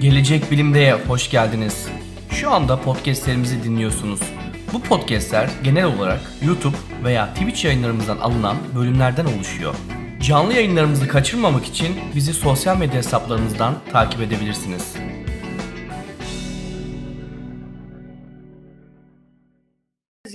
Gelecek 0.00 0.50
Bilim'de 0.50 0.92
hoş 0.92 1.30
geldiniz. 1.30 1.88
Şu 2.30 2.50
anda 2.50 2.80
podcastlerimizi 2.80 3.64
dinliyorsunuz. 3.64 4.20
Bu 4.72 4.82
podcastler 4.82 5.50
genel 5.64 5.84
olarak 5.84 6.20
YouTube 6.46 6.76
veya 7.04 7.34
Twitch 7.34 7.64
yayınlarımızdan 7.64 8.18
alınan 8.18 8.56
bölümlerden 8.76 9.24
oluşuyor. 9.24 9.74
Canlı 10.22 10.52
yayınlarımızı 10.52 11.08
kaçırmamak 11.08 11.64
için 11.66 11.96
bizi 12.14 12.34
sosyal 12.34 12.78
medya 12.78 12.96
hesaplarımızdan 12.96 13.74
takip 13.92 14.20
edebilirsiniz. 14.20 14.96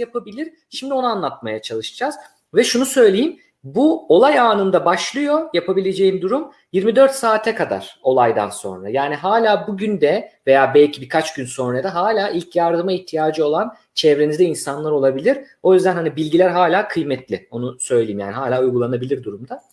yapabilir. 0.02 0.54
Şimdi 0.70 0.94
onu 0.94 1.06
anlatmaya 1.06 1.62
çalışacağız. 1.62 2.16
Ve 2.54 2.64
şunu 2.64 2.86
söyleyeyim. 2.86 3.40
Bu 3.64 4.06
olay 4.16 4.40
anında 4.40 4.86
başlıyor 4.86 5.50
yapabileceğim 5.54 6.22
durum 6.22 6.52
24 6.72 7.12
saate 7.12 7.56
kadar 7.56 8.00
olaydan 8.04 8.50
sonra. 8.50 8.90
Yani 8.90 9.16
hala 9.16 9.68
bugün 9.68 10.02
de 10.02 10.32
veya 10.48 10.74
belki 10.74 11.02
birkaç 11.02 11.34
gün 11.34 11.46
sonra 11.46 11.84
da 11.84 11.96
hala 11.96 12.30
ilk 12.30 12.56
yardıma 12.56 12.92
ihtiyacı 12.92 13.46
olan 13.46 13.76
çevrenizde 13.94 14.44
insanlar 14.44 14.92
olabilir. 14.92 15.38
O 15.64 15.74
yüzden 15.74 15.96
hani 15.96 16.16
bilgiler 16.16 16.50
hala 16.50 16.88
kıymetli. 16.88 17.48
Onu 17.52 17.80
söyleyeyim 17.80 18.20
yani 18.20 18.32
hala 18.32 18.62
uygulanabilir 18.62 19.24
durumda. 19.24 19.64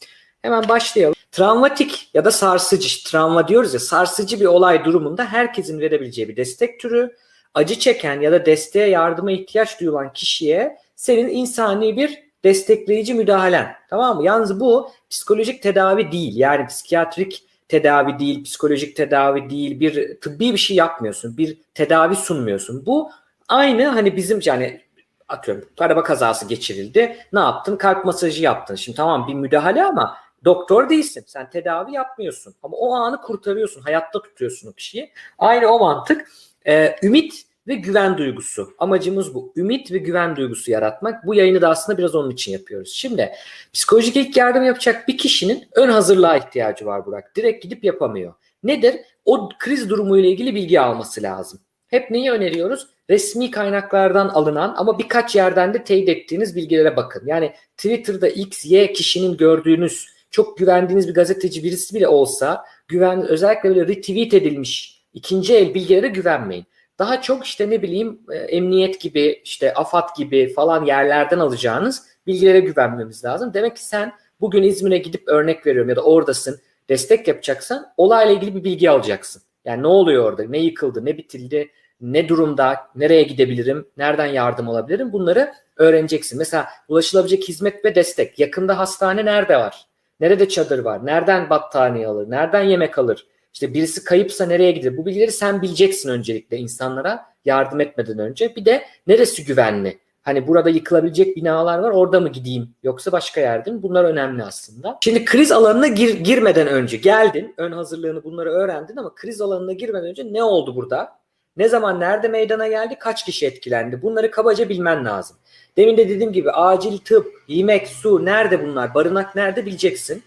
Hemen 0.43 0.69
başlayalım. 0.69 1.15
Travmatik 1.33 2.11
ya 2.15 2.25
da 2.25 2.31
sarsıcı, 2.31 3.05
travma 3.11 3.49
diyoruz 3.49 3.75
ya 3.75 3.81
sarsıcı 3.81 4.41
bir 4.41 4.47
olay 4.47 4.85
durumunda 4.85 5.25
herkesin 5.25 5.81
verebileceği 5.81 6.29
bir 6.29 6.37
destek 6.37 6.81
türü. 6.81 7.17
Acı 7.55 7.79
çeken 7.79 8.21
ya 8.21 8.33
da 8.33 8.47
desteğe 8.47 8.89
yardıma 8.89 9.33
ihtiyaç 9.33 9.81
duyulan 9.81 10.13
kişiye 10.13 10.79
senin 10.97 11.29
insani 11.29 11.97
bir 11.97 12.28
destekleyici 12.45 13.15
müdahalen. 13.15 13.77
Tamam 13.91 14.17
mı? 14.17 14.25
Yalnız 14.25 14.61
bu 14.61 14.91
psikolojik 15.11 15.63
tedavi 15.63 16.13
değil. 16.13 16.37
Yani 16.37 16.67
psikiyatrik 16.67 17.45
tedavi 17.69 18.19
değil, 18.19 18.45
psikolojik 18.45 18.97
tedavi 18.97 19.51
değil, 19.51 19.81
bir 19.81 20.21
tıbbi 20.21 20.53
bir 20.53 20.59
şey 20.59 20.77
yapmıyorsun. 20.77 21.37
Bir 21.37 21.59
tedavi 21.75 22.17
sunmuyorsun. 22.17 22.87
Bu 22.87 23.11
aynı 23.49 23.87
hani 23.87 24.17
bizim 24.17 24.41
yani 24.45 24.81
atıyorum 25.29 25.69
araba 25.79 26.03
kazası 26.03 26.49
geçirildi. 26.49 27.17
Ne 27.33 27.41
yaptın? 27.41 27.77
Kalp 27.77 28.05
masajı 28.05 28.43
yaptın. 28.43 28.75
Şimdi 28.75 28.97
tamam 28.97 29.29
bir 29.29 29.35
müdahale 29.35 29.85
ama 29.85 30.17
doktor 30.45 30.89
değilsin. 30.89 31.25
Sen 31.27 31.51
tedavi 31.51 31.93
yapmıyorsun. 31.93 32.55
Ama 32.63 32.77
o 32.77 32.95
anı 32.95 33.21
kurtarıyorsun. 33.21 33.83
Hayatta 33.83 34.23
tutuyorsun 34.23 34.71
o 34.71 34.73
kişiyi. 34.73 35.13
Aynı 35.39 35.67
o 35.67 35.79
mantık. 35.79 36.29
Ee, 36.67 36.97
ümit 37.03 37.48
ve 37.69 37.75
güven 37.75 38.19
duygusu. 38.19 38.75
Amacımız 38.79 39.35
bu. 39.35 39.53
Ümit 39.57 39.93
ve 39.93 39.99
güven 39.99 40.37
duygusu 40.37 40.71
yaratmak. 40.71 41.27
Bu 41.27 41.35
yayını 41.35 41.61
da 41.61 41.69
aslında 41.69 41.99
biraz 41.99 42.15
onun 42.15 42.31
için 42.31 42.53
yapıyoruz. 42.53 42.93
Şimdi 42.93 43.31
psikolojik 43.73 44.17
ilk 44.17 44.37
yardım 44.37 44.65
yapacak 44.65 45.09
bir 45.09 45.19
kişinin 45.19 45.69
ön 45.75 45.89
hazırlığa 45.89 46.37
ihtiyacı 46.37 46.87
var 46.87 47.07
Burak. 47.07 47.37
Direkt 47.37 47.63
gidip 47.63 47.85
yapamıyor. 47.85 48.35
Nedir? 48.63 48.97
O 49.25 49.49
kriz 49.59 49.91
durumuyla 49.91 50.31
ilgili 50.31 50.55
bilgi 50.55 50.81
alması 50.81 51.23
lazım. 51.23 51.61
Hep 51.87 52.11
neyi 52.11 52.31
öneriyoruz? 52.31 52.87
Resmi 53.11 53.51
kaynaklardan 53.51 54.29
alınan 54.29 54.75
ama 54.77 54.99
birkaç 54.99 55.37
yerden 55.37 55.75
de 55.75 55.85
teyit 55.85 56.09
ettiğiniz 56.09 56.57
bilgilere 56.57 56.97
bakın. 56.97 57.23
Yani 57.27 57.53
Twitter'da 57.77 58.29
X, 58.29 58.65
Y 58.65 58.93
kişinin 58.93 59.37
gördüğünüz 59.37 60.07
çok 60.31 60.59
güvendiğiniz 60.59 61.09
bir 61.09 61.15
gazeteci 61.15 61.65
birisi 61.65 61.95
bile 61.95 62.09
olsa 62.09 62.65
güven 62.89 63.27
özellikle 63.27 63.69
böyle 63.69 63.89
retweet 63.89 64.35
edilmiş 64.35 65.03
ikinci 65.15 65.55
el 65.55 65.75
bilgilere 65.75 66.09
güvenmeyin. 66.09 66.67
Daha 66.99 67.21
çok 67.23 67.45
işte 67.45 67.71
ne 67.71 67.83
bileyim 67.83 68.21
emniyet 68.31 69.01
gibi 69.01 69.41
işte 69.45 69.75
AFAD 69.75 70.09
gibi 70.17 70.53
falan 70.53 70.85
yerlerden 70.85 71.39
alacağınız 71.39 72.07
bilgilere 72.27 72.61
güvenmemiz 72.61 73.25
lazım. 73.25 73.55
Demek 73.55 73.77
ki 73.77 73.85
sen 73.85 74.13
bugün 74.41 74.63
İzmir'e 74.63 74.99
gidip 74.99 75.29
örnek 75.29 75.67
veriyorum 75.67 75.91
ya 75.91 75.97
da 75.97 76.03
oradasın 76.03 76.61
destek 76.89 77.29
yapacaksan 77.29 77.87
olayla 77.97 78.33
ilgili 78.33 78.55
bir 78.55 78.65
bilgi 78.65 78.91
alacaksın. 78.91 79.43
Yani 79.65 79.83
ne 79.83 79.87
oluyor 79.87 80.25
orada, 80.25 80.43
ne 80.43 80.59
yıkıldı, 80.59 81.05
ne 81.05 81.19
bitildi, 81.19 81.71
ne 82.01 82.29
durumda, 82.29 82.77
nereye 82.95 83.23
gidebilirim, 83.23 83.89
nereden 83.97 84.27
yardım 84.27 84.69
alabilirim 84.69 85.13
bunları 85.13 85.53
öğreneceksin. 85.77 86.39
Mesela 86.39 86.69
ulaşılabilecek 86.89 87.49
hizmet 87.49 87.85
ve 87.85 87.95
destek. 87.95 88.39
Yakında 88.39 88.79
hastane 88.79 89.25
nerede 89.25 89.57
var? 89.57 89.87
Nerede 90.21 90.49
çadır 90.49 90.79
var? 90.79 91.07
Nereden 91.07 91.51
battaniye 91.51 92.07
alır? 92.07 92.31
Nereden 92.31 92.63
yemek 92.63 92.99
alır? 92.99 93.27
İşte 93.55 93.75
birisi 93.75 94.05
kayıpsa 94.05 94.47
nereye 94.47 94.73
gider? 94.73 94.97
Bu 94.97 95.07
bilgileri 95.07 95.33
sen 95.33 95.63
bileceksin 95.63 96.11
öncelikle 96.11 96.57
insanlara 96.57 97.27
yardım 97.45 97.81
etmeden 97.81 98.19
önce. 98.19 98.57
Bir 98.57 98.65
de 98.65 98.83
neresi 99.07 99.45
güvenli? 99.45 99.99
Hani 100.23 100.47
burada 100.47 100.71
yıkılabilecek 100.71 101.37
binalar 101.37 101.79
var 101.79 101.91
orada 101.91 102.21
mı 102.21 102.29
gideyim 102.29 102.75
yoksa 102.83 103.13
başka 103.13 103.41
yerde 103.41 103.71
mi? 103.71 103.83
Bunlar 103.83 104.05
önemli 104.05 104.45
aslında. 104.45 104.99
Şimdi 105.01 105.25
kriz 105.25 105.53
alanına 105.53 105.87
gir, 105.87 106.15
girmeden 106.15 106.67
önce 106.67 106.97
geldin. 106.97 107.55
Ön 107.57 107.73
hazırlığını 107.73 108.25
bunları 108.25 108.51
öğrendin 108.51 108.97
ama 108.97 109.15
kriz 109.15 109.41
alanına 109.41 109.73
girmeden 109.73 110.09
önce 110.09 110.33
ne 110.33 110.43
oldu 110.43 110.77
burada? 110.77 111.19
Ne 111.57 111.69
zaman 111.69 112.01
nerede 112.01 112.29
meydana 112.29 112.69
geldi? 112.69 112.97
Kaç 113.01 113.25
kişi 113.25 113.47
etkilendi? 113.47 114.03
Bunları 114.03 114.31
kabaca 114.31 114.69
bilmen 114.69 115.05
lazım. 115.05 115.37
Demin 115.77 115.97
de 115.97 116.09
dediğim 116.09 116.33
gibi 116.33 116.51
acil 116.51 116.99
tıp, 116.99 117.27
yemek, 117.49 117.89
su 117.89 118.25
nerede 118.25 118.67
bunlar? 118.67 118.95
Barınak 118.95 119.37
nerede 119.37 119.67
bileceksin. 119.67 120.23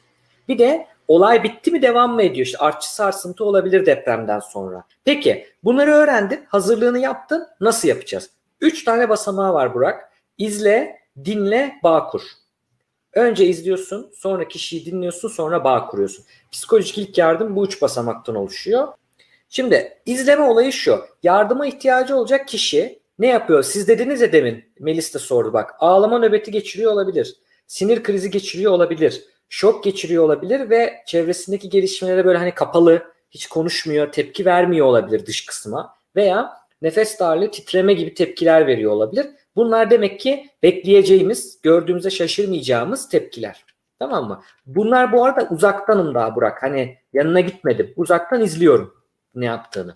Bir 0.48 0.60
de 0.60 0.88
olay 1.16 1.44
bitti 1.44 1.72
mi 1.72 1.82
devam 1.82 2.14
mı 2.14 2.24
ediyor? 2.24 2.46
İşte 2.46 2.58
artçı 2.58 2.94
sarsıntı 2.94 3.46
olabilir 3.46 3.86
depremden 3.86 4.40
sonra. 4.40 4.84
Peki 5.06 5.48
bunları 5.64 5.92
öğrendin, 5.92 6.46
hazırlığını 6.48 7.00
yaptın. 7.00 7.48
Nasıl 7.62 7.88
yapacağız? 7.88 8.30
Üç 8.62 8.84
tane 8.84 9.10
basamağı 9.10 9.54
var 9.54 9.74
Burak. 9.74 10.12
İzle, 10.38 11.00
dinle, 11.26 11.76
bağ 11.84 12.08
kur. 12.08 12.22
Önce 13.14 13.46
izliyorsun, 13.46 14.12
sonra 14.16 14.48
kişiyi 14.48 14.86
dinliyorsun, 14.86 15.30
sonra 15.30 15.64
bağ 15.64 15.88
kuruyorsun. 15.88 16.26
Psikolojik 16.52 16.98
ilk 16.98 17.18
yardım 17.18 17.56
bu 17.56 17.66
üç 17.66 17.82
basamaktan 17.82 18.36
oluşuyor. 18.36 18.88
Şimdi 19.50 19.98
izleme 20.06 20.44
olayı 20.44 20.72
şu. 20.74 21.00
Yardıma 21.24 21.68
ihtiyacı 21.68 22.16
olacak 22.16 22.48
kişi 22.48 23.00
ne 23.20 23.28
yapıyor? 23.28 23.64
Siz 23.64 23.88
dediniz 23.88 24.22
ya 24.22 24.32
demin, 24.32 24.64
Melis 24.80 25.14
de 25.14 25.20
sordu 25.20 25.54
bak. 25.54 25.74
Ağlama 25.80 26.20
nöbeti 26.20 26.52
geçiriyor 26.52 26.92
olabilir. 26.92 27.36
Sinir 27.68 28.04
krizi 28.04 28.32
geçiriyor 28.32 28.72
olabilir. 28.72 29.24
Şok 29.54 29.84
geçiriyor 29.84 30.24
olabilir 30.24 30.70
ve 30.70 31.04
çevresindeki 31.06 31.70
gelişmelere 31.70 32.26
böyle 32.26 32.38
hani 32.38 32.56
kapalı, 32.56 33.04
hiç 33.32 33.48
konuşmuyor, 33.48 34.12
tepki 34.12 34.46
vermiyor 34.46 34.86
olabilir 34.86 35.26
dış 35.26 35.46
kısma. 35.46 35.96
Veya 36.16 36.54
nefes 36.82 37.20
darlığı, 37.20 37.52
titreme 37.52 37.94
gibi 37.94 38.14
tepkiler 38.14 38.68
veriyor 38.68 38.92
olabilir. 38.92 39.28
Bunlar 39.56 39.92
demek 39.92 40.20
ki 40.20 40.50
bekleyeceğimiz, 40.64 41.62
gördüğümüzde 41.62 42.10
şaşırmayacağımız 42.10 43.10
tepkiler. 43.10 43.66
Tamam 44.00 44.28
mı? 44.28 44.42
Bunlar 44.66 45.12
bu 45.12 45.26
arada 45.26 45.48
uzaktanım 45.52 46.16
daha 46.16 46.36
Burak. 46.36 46.64
Hani 46.64 46.98
yanına 47.14 47.40
gitmedim. 47.40 47.94
Uzaktan 47.96 48.42
izliyorum 48.42 48.94
ne 49.36 49.46
yaptığını. 49.46 49.94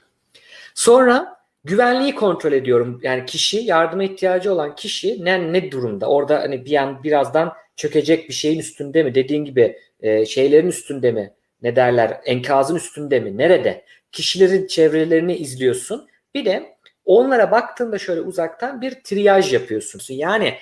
Sonra 0.74 1.38
güvenliği 1.64 2.16
kontrol 2.16 2.52
ediyorum. 2.52 3.00
Yani 3.04 3.26
kişi, 3.26 3.58
yardıma 3.58 4.04
ihtiyacı 4.04 4.54
olan 4.54 4.76
kişi 4.76 5.26
ne, 5.26 5.54
ne 5.54 5.72
durumda? 5.72 6.08
Orada 6.08 6.40
hani 6.40 6.66
bir 6.66 6.76
an 6.76 7.04
birazdan 7.04 7.54
çökecek 7.75 8.30
bir 8.30 8.34
şeyin 8.34 8.59
üstünde 8.59 9.03
mi? 9.03 9.16
Dediğin 9.16 9.46
gibi 9.46 9.80
e, 10.00 10.25
şeylerin 10.25 10.68
üstünde 10.68 11.12
mi? 11.12 11.34
Ne 11.62 11.75
derler? 11.75 12.22
Enkazın 12.25 12.75
üstünde 12.75 13.19
mi? 13.19 13.38
Nerede? 13.38 13.86
Kişilerin 14.12 14.68
çevrelerini 14.68 15.36
izliyorsun. 15.36 16.08
Bir 16.35 16.46
de 16.46 16.78
onlara 17.06 17.52
baktığında 17.52 17.97
şöyle 17.97 18.22
uzaktan 18.22 18.81
bir 18.81 18.91
triyaj 19.03 19.53
yapıyorsun. 19.53 20.02
Yani 20.14 20.53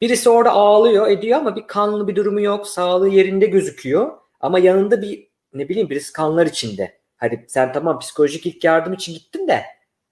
birisi 0.00 0.30
orada 0.30 0.50
ağlıyor 0.50 1.10
ediyor 1.10 1.38
ama 1.38 1.56
bir 1.56 1.66
kanlı 1.66 2.08
bir 2.08 2.16
durumu 2.16 2.40
yok. 2.40 2.66
Sağlığı 2.68 3.08
yerinde 3.08 3.46
gözüküyor. 3.46 4.18
Ama 4.40 4.58
yanında 4.58 5.02
bir 5.02 5.28
ne 5.52 5.68
bileyim 5.68 5.90
birisi 5.90 6.12
kanlar 6.12 6.46
içinde. 6.46 6.98
Hadi 7.16 7.44
sen 7.48 7.72
tamam 7.72 7.98
psikolojik 7.98 8.46
ilk 8.46 8.64
yardım 8.64 8.92
için 8.92 9.14
gittin 9.14 9.48
de 9.48 9.62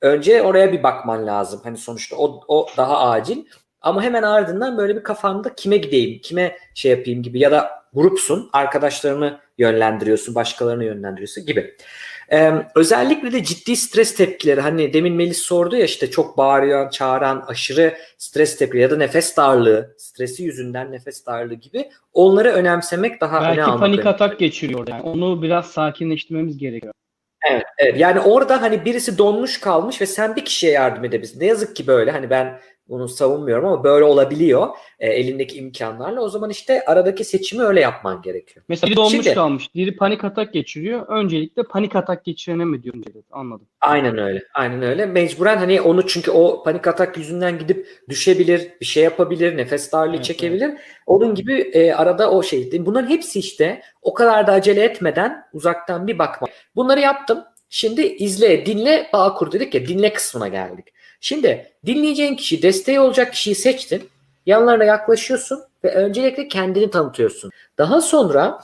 önce 0.01 0.43
oraya 0.43 0.73
bir 0.73 0.83
bakman 0.83 1.27
lazım. 1.27 1.61
Hani 1.65 1.77
sonuçta 1.77 2.17
o, 2.17 2.41
o 2.49 2.67
daha 2.77 3.11
acil. 3.11 3.45
Ama 3.81 4.03
hemen 4.03 4.23
ardından 4.23 4.79
böyle 4.79 4.97
bir 4.97 5.03
kafanda 5.03 5.55
kime 5.55 5.77
gideyim, 5.77 6.21
kime 6.21 6.57
şey 6.75 6.91
yapayım 6.91 7.23
gibi 7.23 7.39
ya 7.41 7.51
da 7.51 7.71
grupsun, 7.95 8.51
arkadaşlarını 8.53 9.39
yönlendiriyorsun, 9.59 10.35
başkalarını 10.35 10.85
yönlendiriyorsun 10.85 11.47
gibi. 11.47 11.75
Ee, 12.33 12.53
özellikle 12.75 13.33
de 13.33 13.45
ciddi 13.45 13.77
stres 13.77 14.17
tepkileri 14.17 14.61
hani 14.61 14.93
demin 14.93 15.15
Melis 15.15 15.39
sordu 15.39 15.77
ya 15.77 15.85
işte 15.85 16.11
çok 16.11 16.39
bağıran, 16.39 16.89
çağıran, 16.89 17.45
aşırı 17.49 17.97
stres 18.19 18.59
tepkileri 18.59 18.83
ya 18.83 18.91
da 18.91 18.97
nefes 18.97 19.37
darlığı, 19.37 19.95
stresi 19.99 20.43
yüzünden 20.43 20.93
nefes 20.93 21.27
darlığı 21.27 21.55
gibi 21.55 21.91
onları 22.13 22.49
önemsemek 22.49 23.21
daha 23.21 23.43
Belki 23.43 23.53
öne 23.53 23.65
almak. 23.65 23.81
panik 23.81 23.99
önemli. 23.99 24.09
atak 24.09 24.39
geçiriyor. 24.39 24.89
Yani 24.89 25.03
onu 25.03 25.43
biraz 25.43 25.67
sakinleştirmemiz 25.67 26.59
gerekiyor. 26.59 26.93
Evet, 27.51 27.65
evet. 27.79 28.01
Yani 28.01 28.21
orada 28.21 28.63
hani 28.63 28.85
birisi 28.85 29.19
donmuş 29.19 29.61
kalmış 29.61 30.01
ve 30.01 30.07
sen 30.07 30.37
bir 30.37 30.45
kişiye 30.45 30.73
yardım 30.73 31.05
edebilirsin. 31.05 31.41
Ne 31.41 31.47
yazık 31.47 31.77
ki 31.77 31.87
böyle 31.87 32.11
hani 32.11 32.31
ben 32.31 32.61
bunu 32.89 33.09
savunmuyorum 33.09 33.65
ama 33.65 33.85
böyle 33.85 34.05
olabiliyor 34.05 34.69
e, 34.99 35.09
elindeki 35.09 35.59
imkanlarla. 35.59 36.21
O 36.21 36.29
zaman 36.29 36.51
işte 36.51 36.85
aradaki 36.87 37.25
seçimi 37.25 37.63
öyle 37.63 37.81
yapman 37.81 38.23
gerekiyor. 38.23 38.65
Mesela 38.69 38.89
biri 38.89 38.97
donmuş 38.97 39.13
Şimdi- 39.13 39.35
kalmış, 39.35 39.75
biri 39.75 39.97
panik 39.97 40.25
atak 40.25 40.53
geçiriyor. 40.53 41.07
Öncelikle 41.09 41.63
panik 41.63 41.97
atak 41.97 42.25
geçirene 42.25 42.65
mi 42.65 42.83
diyorum? 42.83 43.03
Anladım. 43.33 43.67
Aynen 43.81 44.19
öyle. 44.19 44.43
Aynen 44.55 44.83
öyle. 44.83 45.07
Mecburen 45.07 45.57
hani 45.57 45.81
onu 45.81 46.07
çünkü 46.07 46.31
o 46.31 46.63
panik 46.63 46.87
atak 46.87 47.17
yüzünden 47.17 47.59
gidip 47.59 47.87
düşebilir, 48.09 48.69
bir 48.81 48.87
şey 48.87 49.05
yapabilir, 49.05 49.57
nefes 49.57 49.93
darlığı 49.93 50.15
Evet, 50.17 50.25
çekebilir. 50.25 50.71
Onun 51.07 51.35
gibi 51.35 51.61
e, 51.61 51.93
arada 51.93 52.31
o 52.31 52.43
şey. 52.43 52.87
Bunların 52.87 53.09
hepsi 53.09 53.39
işte 53.39 53.83
o 54.03 54.15
kadar 54.15 54.47
da 54.47 54.53
acele 54.53 54.85
etmeden 54.85 55.45
uzaktan 55.53 56.07
bir 56.07 56.19
bakma. 56.19 56.49
Bunları 56.77 57.01
yaptım. 57.01 57.39
Şimdi 57.69 58.03
izle, 58.03 58.67
dinle, 58.67 59.07
bağ 59.13 59.35
kur 59.35 59.53
dedik 59.53 59.75
ya 59.75 59.87
dinle 59.87 60.13
kısmına 60.13 60.49
geldik. 60.49 60.87
Şimdi 61.27 61.73
dinleyeceğin 61.87 62.37
kişi, 62.37 62.63
desteği 62.63 63.01
olacak 63.01 63.33
kişiyi 63.33 63.55
seçtin. 63.55 64.09
Yanlarına 64.47 64.85
yaklaşıyorsun 64.85 65.63
ve 65.85 65.95
öncelikle 65.95 66.49
kendini 66.49 66.91
tanıtıyorsun. 66.91 67.51
Daha 67.79 68.01
sonra 68.01 68.61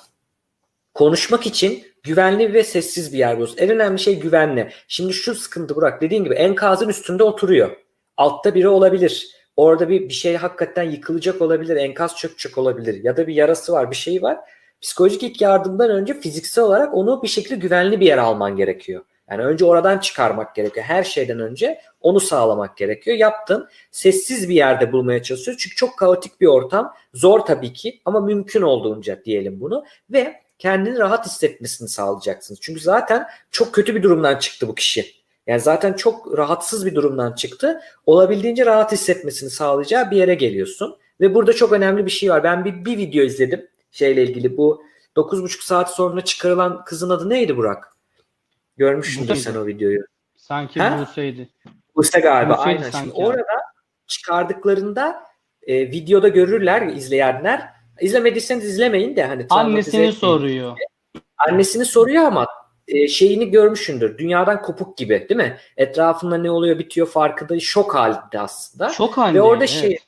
konuşmak 0.94 1.47
için 1.47 1.85
güvenli 2.03 2.55
ve 2.55 2.64
sessiz 2.64 3.12
bir 3.12 3.19
yer 3.19 3.35
buluyorsun. 3.35 3.56
En 3.59 3.70
önemli 3.70 3.99
şey 3.99 4.20
güvenli. 4.20 4.73
Şimdi 4.88 5.12
şu 5.12 5.35
sıkıntı 5.35 5.76
Burak 5.76 6.00
dediğin 6.00 6.25
gibi 6.25 6.35
enkazın 6.35 6.88
üstünde 6.88 7.23
oturuyor. 7.23 7.76
Altta 8.17 8.55
biri 8.55 8.69
olabilir. 8.69 9.29
Orada 9.56 9.88
bir, 9.88 10.00
bir 10.00 10.15
şey 10.15 10.37
hakikaten 10.37 10.91
yıkılacak 10.91 11.43
olabilir. 11.43 11.76
Enkaz 11.76 12.17
çökecek 12.17 12.58
olabilir. 12.58 13.05
Ya 13.05 13.17
da 13.17 13.26
bir 13.26 13.35
yarası 13.35 13.73
var 13.73 13.91
bir 13.91 13.97
şey 13.97 14.23
var. 14.23 14.38
Psikolojik 14.82 15.23
ilk 15.23 15.41
yardımdan 15.41 15.91
önce 15.91 16.20
fiziksel 16.20 16.65
olarak 16.65 16.94
onu 16.94 17.23
bir 17.23 17.29
şekilde 17.29 17.55
güvenli 17.55 18.00
bir 18.00 18.06
yere 18.06 18.20
alman 18.20 18.56
gerekiyor. 18.56 19.05
Yani 19.30 19.42
önce 19.42 19.64
oradan 19.64 19.98
çıkarmak 19.98 20.54
gerekiyor. 20.54 20.86
Her 20.86 21.04
şeyden 21.04 21.40
önce 21.40 21.80
onu 22.00 22.20
sağlamak 22.20 22.76
gerekiyor. 22.76 23.16
Yaptın. 23.16 23.69
Sessiz 23.90 24.48
bir 24.48 24.54
yerde 24.54 24.92
bulmaya 24.92 25.22
çalışıyorsun. 25.22 25.58
Çünkü 25.62 25.76
çok 25.76 25.98
kaotik 25.98 26.40
bir 26.40 26.46
ortam. 26.46 26.94
Zor 27.14 27.40
tabii 27.40 27.72
ki 27.72 28.00
ama 28.04 28.20
mümkün 28.20 28.62
olduğunca 28.62 29.24
diyelim 29.24 29.60
bunu. 29.60 29.84
Ve 30.10 30.42
kendini 30.58 30.98
rahat 30.98 31.26
hissetmesini 31.26 31.88
sağlayacaksınız. 31.88 32.60
Çünkü 32.60 32.80
zaten 32.80 33.26
çok 33.50 33.74
kötü 33.74 33.94
bir 33.94 34.02
durumdan 34.02 34.38
çıktı 34.38 34.69
bu 34.69 34.74
kişi. 34.74 35.22
Yani 35.46 35.60
zaten 35.60 35.92
çok 35.92 36.38
rahatsız 36.38 36.86
bir 36.86 36.94
durumdan 36.94 37.32
çıktı. 37.32 37.80
Olabildiğince 38.06 38.66
rahat 38.66 38.92
hissetmesini 38.92 39.50
sağlayacağı 39.50 40.10
bir 40.10 40.16
yere 40.16 40.34
geliyorsun. 40.34 40.96
Ve 41.20 41.34
burada 41.34 41.52
çok 41.52 41.72
önemli 41.72 42.06
bir 42.06 42.10
şey 42.10 42.30
var. 42.30 42.44
Ben 42.44 42.64
bir, 42.64 42.84
bir 42.84 42.96
video 42.96 43.24
izledim 43.24 43.69
şeyle 43.90 44.22
ilgili. 44.22 44.56
Bu 44.56 44.82
9,5 45.16 45.64
saat 45.64 45.94
sonra 45.94 46.20
çıkarılan 46.20 46.84
kızın 46.84 47.10
adı 47.10 47.30
neydi 47.30 47.56
Burak? 47.56 47.92
Görmüşsündür 48.76 49.34
sen 49.34 49.54
o 49.54 49.66
videoyu. 49.66 50.00
Sanki 50.36 50.80
Ha? 50.80 50.98
Buse'ydi. 51.00 51.48
Buse 51.96 52.20
galiba 52.20 52.58
Buse'ydi 52.58 52.78
aynen. 52.78 52.90
Şimdi 52.90 53.14
abi. 53.14 53.24
orada 53.24 53.60
çıkardıklarında 54.06 55.22
e, 55.66 55.80
videoda 55.80 56.28
görürler 56.28 56.82
izleyenler. 56.82 57.69
İzlemediyseniz 58.00 58.64
izlemeyin 58.64 59.16
de 59.16 59.24
hani 59.24 59.46
Annesini 59.50 60.12
soruyor. 60.12 60.76
Annesini 61.38 61.84
soruyor 61.84 62.24
ama 62.24 62.46
e, 62.88 63.08
şeyini 63.08 63.50
görmüşsündür. 63.50 64.19
Dünyadan 64.19 64.62
kopuk 64.62 64.96
gibi 64.96 65.26
değil 65.28 65.40
mi? 65.40 65.56
Etrafında 65.76 66.38
ne 66.38 66.50
oluyor 66.50 66.78
bitiyor 66.78 67.06
farkında 67.06 67.60
şok 67.60 67.94
halinde 67.94 68.40
aslında. 68.40 68.90
Çok 68.90 69.19
anne. 69.19 69.34
Ve 69.34 69.42
orada 69.42 69.64
evet. 69.64 69.69
şey 69.69 69.98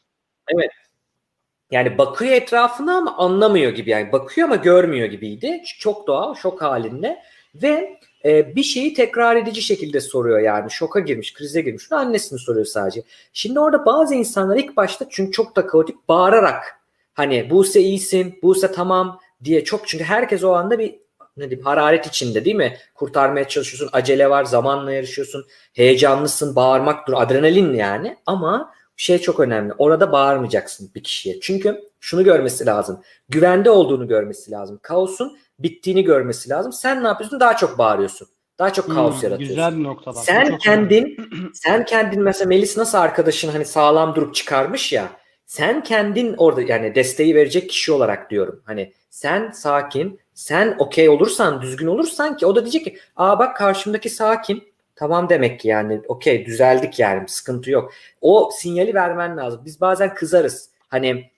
yani 1.70 1.98
bakıyor 1.98 2.32
etrafına 2.32 2.96
ama 2.96 3.16
anlamıyor 3.16 3.72
gibi 3.72 3.90
yani 3.90 4.12
bakıyor 4.12 4.48
ama 4.48 4.56
görmüyor 4.56 5.06
gibiydi. 5.06 5.62
Çok 5.78 6.06
doğal 6.06 6.34
şok 6.34 6.62
halinde 6.62 7.22
ve 7.54 8.00
e, 8.24 8.56
bir 8.56 8.62
şeyi 8.62 8.94
tekrar 8.94 9.36
edici 9.36 9.62
şekilde 9.62 10.00
soruyor 10.00 10.38
yani 10.38 10.70
şoka 10.70 11.00
girmiş 11.00 11.34
krize 11.34 11.60
girmiş 11.60 11.92
annesini 11.92 12.38
soruyor 12.38 12.66
sadece. 12.66 13.02
Şimdi 13.32 13.60
orada 13.60 13.86
bazı 13.86 14.14
insanlar 14.14 14.56
ilk 14.56 14.76
başta 14.76 15.06
çünkü 15.10 15.32
çok 15.32 15.56
da 15.56 15.66
kaotik 15.66 16.08
bağırarak 16.08 16.80
hani 17.14 17.50
Buse 17.50 17.80
iyisin 17.80 18.38
Buse 18.42 18.72
tamam 18.72 19.20
diye 19.44 19.64
çok 19.64 19.88
çünkü 19.88 20.04
herkes 20.04 20.44
o 20.44 20.52
anda 20.52 20.78
bir 20.78 21.04
ne 21.36 21.50
diyeyim 21.50 21.66
hararet 21.66 22.06
içinde 22.06 22.44
değil 22.44 22.56
mi? 22.56 22.76
Kurtarmaya 22.94 23.48
çalışıyorsun, 23.48 23.90
acele 23.92 24.30
var, 24.30 24.44
zamanla 24.44 24.92
yarışıyorsun, 24.92 25.46
heyecanlısın, 25.72 26.56
bağırmak 26.56 27.08
dur, 27.08 27.14
adrenalin 27.16 27.74
yani 27.74 28.16
ama 28.26 28.74
şey 28.96 29.18
çok 29.18 29.40
önemli. 29.40 29.72
Orada 29.78 30.12
bağırmayacaksın 30.12 30.90
bir 30.94 31.02
kişiye. 31.02 31.40
Çünkü 31.40 31.80
şunu 32.00 32.24
görmesi 32.24 32.66
lazım. 32.66 33.00
Güvende 33.28 33.70
olduğunu 33.70 34.08
görmesi 34.08 34.50
lazım. 34.50 34.78
Kaosun 34.82 35.38
bittiğini 35.58 36.04
görmesi 36.04 36.50
lazım. 36.50 36.72
Sen 36.72 37.02
ne 37.04 37.06
yapıyorsun? 37.08 37.40
Daha 37.40 37.56
çok 37.56 37.78
bağırıyorsun. 37.78 38.28
Daha 38.58 38.72
çok 38.72 38.90
kaos 38.90 39.14
Hmm, 39.14 39.22
yaratıyorsun. 39.28 39.56
Güzel 39.56 39.78
bir 39.78 39.84
nokta 39.84 40.14
bak. 40.14 40.24
Sen 40.24 40.50
çok 40.50 40.60
kendin 40.60 41.16
sen 41.54 41.84
kendin 41.84 42.22
mesela 42.22 42.48
Melis 42.48 42.76
nasıl 42.76 42.98
arkadaşın 42.98 43.48
hani 43.48 43.64
sağlam 43.64 44.14
durup 44.14 44.34
çıkarmış 44.34 44.92
ya 44.92 45.08
sen 45.46 45.82
kendin 45.82 46.34
orada 46.38 46.62
yani 46.62 46.94
desteği 46.94 47.34
verecek 47.34 47.70
kişi 47.70 47.92
olarak 47.92 48.30
diyorum. 48.30 48.62
Hani 48.66 48.92
sen 49.10 49.50
sakin, 49.50 50.20
sen 50.34 50.76
okey 50.78 51.08
olursan, 51.08 51.62
düzgün 51.62 51.86
olursan 51.86 52.36
ki 52.36 52.46
o 52.46 52.56
da 52.56 52.60
diyecek 52.62 52.84
ki 52.84 52.98
aa 53.16 53.38
bak 53.38 53.56
karşımdaki 53.56 54.10
sakin. 54.10 54.74
Tamam 54.96 55.28
demek 55.28 55.60
ki 55.60 55.68
yani 55.68 56.02
okey 56.08 56.46
düzeldik 56.46 56.98
yani 56.98 57.28
sıkıntı 57.28 57.70
yok. 57.70 57.92
O 58.20 58.50
sinyali 58.52 58.94
vermen 58.94 59.36
lazım. 59.36 59.62
Biz 59.64 59.80
bazen 59.80 60.14
kızarız. 60.14 60.70
Hani 60.88 61.30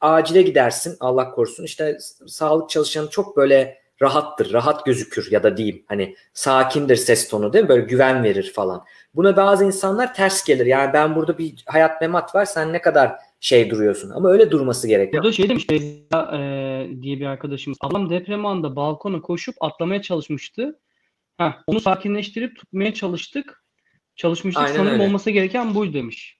acile 0.00 0.42
gidersin 0.42 0.96
Allah 1.00 1.30
korusun 1.30 1.64
işte 1.64 1.98
sağlık 2.26 2.70
çalışanı 2.70 3.10
çok 3.10 3.36
böyle 3.36 3.84
rahattır, 4.02 4.52
rahat 4.52 4.86
gözükür 4.86 5.28
ya 5.30 5.42
da 5.42 5.56
diyeyim 5.56 5.84
hani 5.88 6.16
sakindir 6.32 6.96
ses 6.96 7.28
tonu 7.28 7.52
değil 7.52 7.64
mi? 7.64 7.68
Böyle 7.68 7.84
güven 7.84 8.24
verir 8.24 8.52
falan. 8.54 8.84
Buna 9.14 9.36
bazı 9.36 9.64
insanlar 9.64 10.14
ters 10.14 10.44
gelir. 10.44 10.66
Yani 10.66 10.92
ben 10.92 11.16
burada 11.16 11.38
bir 11.38 11.64
hayat 11.66 12.00
memat 12.00 12.34
var 12.34 12.44
sen 12.44 12.72
ne 12.72 12.80
kadar 12.80 13.12
şey 13.40 13.70
duruyorsun. 13.70 14.10
Ama 14.10 14.30
öyle 14.30 14.50
durması 14.50 14.88
gerekiyor. 14.88 15.22
Burada 15.22 15.32
şey 15.32 15.48
demiş 15.48 15.70
Beyza 15.70 16.38
e, 16.38 17.02
diye 17.02 17.20
bir 17.20 17.26
arkadaşımız. 17.26 17.78
Ablam 17.80 18.10
deprem 18.10 18.46
anında 18.46 18.76
balkona 18.76 19.20
koşup 19.20 19.54
atlamaya 19.60 20.02
çalışmıştı. 20.02 20.78
Heh, 21.38 21.52
onu 21.66 21.80
sakinleştirip 21.80 22.56
tutmaya 22.56 22.94
çalıştık. 22.94 23.64
Çalışmıştık 24.16 24.64
Aynen 24.64 24.76
sanırım 24.76 24.94
öyle. 24.94 25.02
olması 25.02 25.30
gereken 25.30 25.74
buydu 25.74 25.94
demiş. 25.94 26.38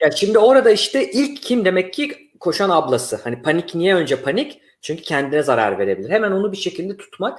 Ya 0.00 0.10
şimdi 0.10 0.38
orada 0.38 0.70
işte 0.70 1.10
ilk 1.10 1.42
kim 1.42 1.64
demek 1.64 1.94
ki 1.94 2.29
koşan 2.40 2.70
ablası. 2.70 3.20
Hani 3.24 3.42
panik 3.42 3.74
niye 3.74 3.94
önce 3.94 4.22
panik? 4.22 4.60
Çünkü 4.82 5.02
kendine 5.02 5.42
zarar 5.42 5.78
verebilir. 5.78 6.10
Hemen 6.10 6.32
onu 6.32 6.52
bir 6.52 6.56
şekilde 6.56 6.96
tutmak 6.96 7.38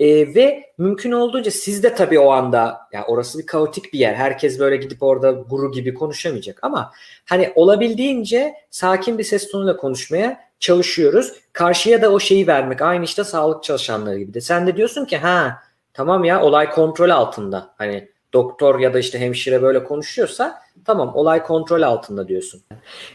Ee, 0.00 0.34
ve 0.34 0.72
mümkün 0.78 1.12
olduğunca 1.12 1.50
siz 1.50 1.82
de 1.82 1.94
tabii 1.94 2.18
o 2.18 2.30
anda 2.30 2.80
ya 2.92 3.04
orası 3.06 3.38
bir 3.38 3.46
kaotik 3.46 3.92
bir 3.92 3.98
yer. 3.98 4.14
Herkes 4.14 4.58
böyle 4.58 4.76
gidip 4.76 5.02
orada 5.02 5.30
guru 5.30 5.72
gibi 5.72 5.94
konuşamayacak 5.94 6.58
ama 6.62 6.92
hani 7.28 7.52
olabildiğince 7.54 8.54
sakin 8.70 9.18
bir 9.18 9.24
ses 9.24 9.50
tonuyla 9.50 9.76
konuşmaya 9.76 10.40
çalışıyoruz. 10.60 11.32
Karşıya 11.52 12.02
da 12.02 12.12
o 12.12 12.20
şeyi 12.20 12.46
vermek. 12.46 12.82
Aynı 12.82 13.04
işte 13.04 13.24
sağlık 13.24 13.64
çalışanları 13.64 14.18
gibi 14.18 14.34
de. 14.34 14.40
Sen 14.40 14.66
de 14.66 14.76
diyorsun 14.76 15.04
ki 15.04 15.16
ha 15.16 15.62
tamam 15.94 16.24
ya 16.24 16.42
olay 16.42 16.70
kontrol 16.70 17.10
altında. 17.10 17.74
Hani 17.78 18.11
doktor 18.32 18.78
ya 18.80 18.94
da 18.94 18.98
işte 18.98 19.18
hemşire 19.18 19.62
böyle 19.62 19.84
konuşuyorsa 19.84 20.62
tamam 20.84 21.16
olay 21.16 21.42
kontrol 21.42 21.82
altında 21.82 22.28
diyorsun. 22.28 22.62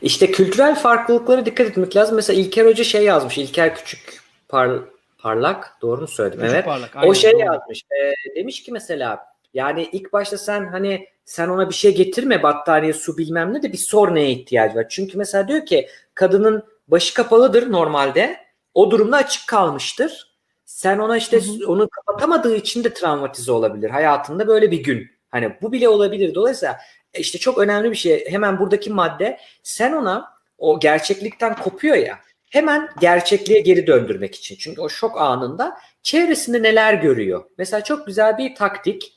İşte 0.02 0.32
kültürel 0.32 0.76
farklılıklara 0.76 1.46
dikkat 1.46 1.68
etmek 1.68 1.96
lazım. 1.96 2.16
Mesela 2.16 2.42
İlker 2.42 2.66
Hoca 2.66 2.84
şey 2.84 3.04
yazmış. 3.04 3.38
İlker 3.38 3.76
Küçük 3.76 4.22
Par- 4.50 4.82
Parlak 5.18 5.78
doğru 5.82 6.02
mu 6.02 6.08
söyledim? 6.08 6.40
Küçük 6.40 6.54
evet. 6.54 6.66
parlak, 6.66 6.96
O 6.96 7.00
aynen, 7.00 7.14
şey 7.14 7.34
doğru. 7.34 7.42
yazmış. 7.42 7.82
e, 7.82 8.36
demiş 8.36 8.64
ki 8.64 8.72
mesela 8.72 9.20
yani 9.54 9.90
ilk 9.92 10.14
başta 10.14 10.38
sen 10.38 10.66
hani 10.66 11.08
sen 11.26 11.48
ona 11.50 11.70
bir 11.70 11.76
şey 11.76 11.96
getirme 11.96 12.44
battaniye 12.44 12.94
su 12.94 13.18
bilmem 13.18 13.54
ne 13.54 13.64
de 13.64 13.72
bir 13.74 13.78
sor 13.78 14.16
neye 14.16 14.32
ihtiyacı 14.32 14.76
var. 14.76 14.86
Çünkü 14.90 15.18
mesela 15.18 15.48
diyor 15.48 15.66
ki 15.66 15.90
kadının 16.16 16.64
başı 16.88 17.14
kapalıdır 17.14 17.72
normalde. 17.72 18.38
O 18.74 18.92
durumda 18.92 19.18
açık 19.18 19.48
kalmıştır. 19.48 20.28
Sen 20.66 20.98
ona 20.98 21.18
işte 21.18 21.40
Hı 21.40 21.68
onu 21.68 21.90
kapatamadığı 21.90 22.56
için 22.56 22.84
de 22.84 22.94
travmatize 22.94 23.52
olabilir. 23.52 23.90
Hayatında 23.90 24.48
böyle 24.48 24.72
bir 24.72 24.84
gün. 24.84 25.17
Hani 25.32 25.52
bu 25.62 25.72
bile 25.72 25.90
olabilir. 25.90 26.36
Dolayısıyla 26.36 26.78
e, 27.14 27.20
işte 27.20 27.38
çok 27.38 27.58
önemli 27.58 27.92
bir 27.92 27.96
şey. 27.96 28.26
Hemen 28.30 28.60
buradaki 28.60 28.90
madde 28.90 29.40
sen 29.64 29.94
ona 29.94 30.38
o 30.58 30.80
gerçeklikten 30.80 31.56
kopuyor 31.56 31.96
ya. 31.96 32.20
Hemen 32.50 32.90
gerçekliğe 33.02 33.60
geri 33.60 33.88
döndürmek 33.88 34.36
için. 34.36 34.56
Çünkü 34.60 34.82
o 34.82 34.90
şok 34.90 35.22
anında 35.22 35.78
çevresinde 36.04 36.64
neler 36.64 36.94
görüyor. 36.94 37.44
Mesela 37.58 37.84
çok 37.84 38.08
güzel 38.08 38.38
bir 38.38 38.56
taktik. 38.56 39.14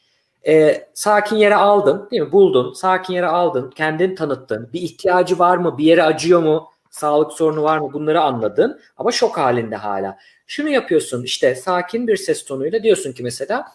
Ee, 0.47 0.89
sakin 0.95 1.37
yere 1.37 1.55
aldın 1.55 2.09
değil 2.11 2.23
mi? 2.23 2.33
Buldun. 2.33 2.73
Sakin 2.73 3.15
yere 3.15 3.27
aldın. 3.27 3.71
Kendini 3.71 4.15
tanıttın. 4.15 4.71
Bir 4.73 4.81
ihtiyacı 4.81 5.39
var 5.39 5.57
mı? 5.57 5.79
Bir 5.79 5.85
yere 5.85 6.03
acıyor 6.03 6.43
mu? 6.43 6.71
Sağlık 6.91 7.33
sorunu 7.33 7.63
var 7.63 7.79
mı? 7.79 7.93
Bunları 7.93 8.21
anladın. 8.21 8.81
Ama 8.97 9.13
şok 9.13 9.39
halinde 9.39 9.77
hala. 9.77 10.19
Şunu 10.47 10.69
yapıyorsun 10.69 11.23
işte 11.23 11.55
sakin 11.55 12.09
bir 12.09 12.17
ses 12.17 12.45
tonuyla 12.45 12.83
diyorsun 12.83 13.13
ki 13.13 13.23
mesela 13.23 13.67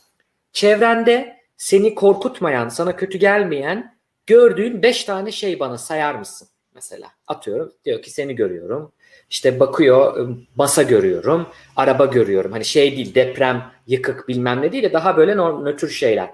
çevrende 0.53 1.37
seni 1.57 1.95
korkutmayan, 1.95 2.69
sana 2.69 2.95
kötü 2.95 3.17
gelmeyen 3.17 3.97
gördüğün 4.27 4.83
5 4.83 5.03
tane 5.03 5.31
şey 5.31 5.59
bana 5.59 5.77
sayar 5.77 6.15
mısın? 6.15 6.47
Mesela 6.75 7.07
atıyorum 7.27 7.73
diyor 7.85 8.01
ki 8.01 8.11
seni 8.11 8.35
görüyorum. 8.35 8.91
İşte 9.29 9.59
bakıyor 9.59 10.27
masa 10.55 10.83
görüyorum, 10.83 11.47
araba 11.75 12.05
görüyorum. 12.05 12.51
Hani 12.51 12.65
şey 12.65 12.97
değil 12.97 13.15
deprem, 13.15 13.71
yıkık 13.87 14.27
bilmem 14.27 14.61
ne 14.61 14.71
değil 14.71 14.83
de 14.83 14.93
daha 14.93 15.17
böyle 15.17 15.35
nötr 15.35 15.87
şeyler. 15.87 16.29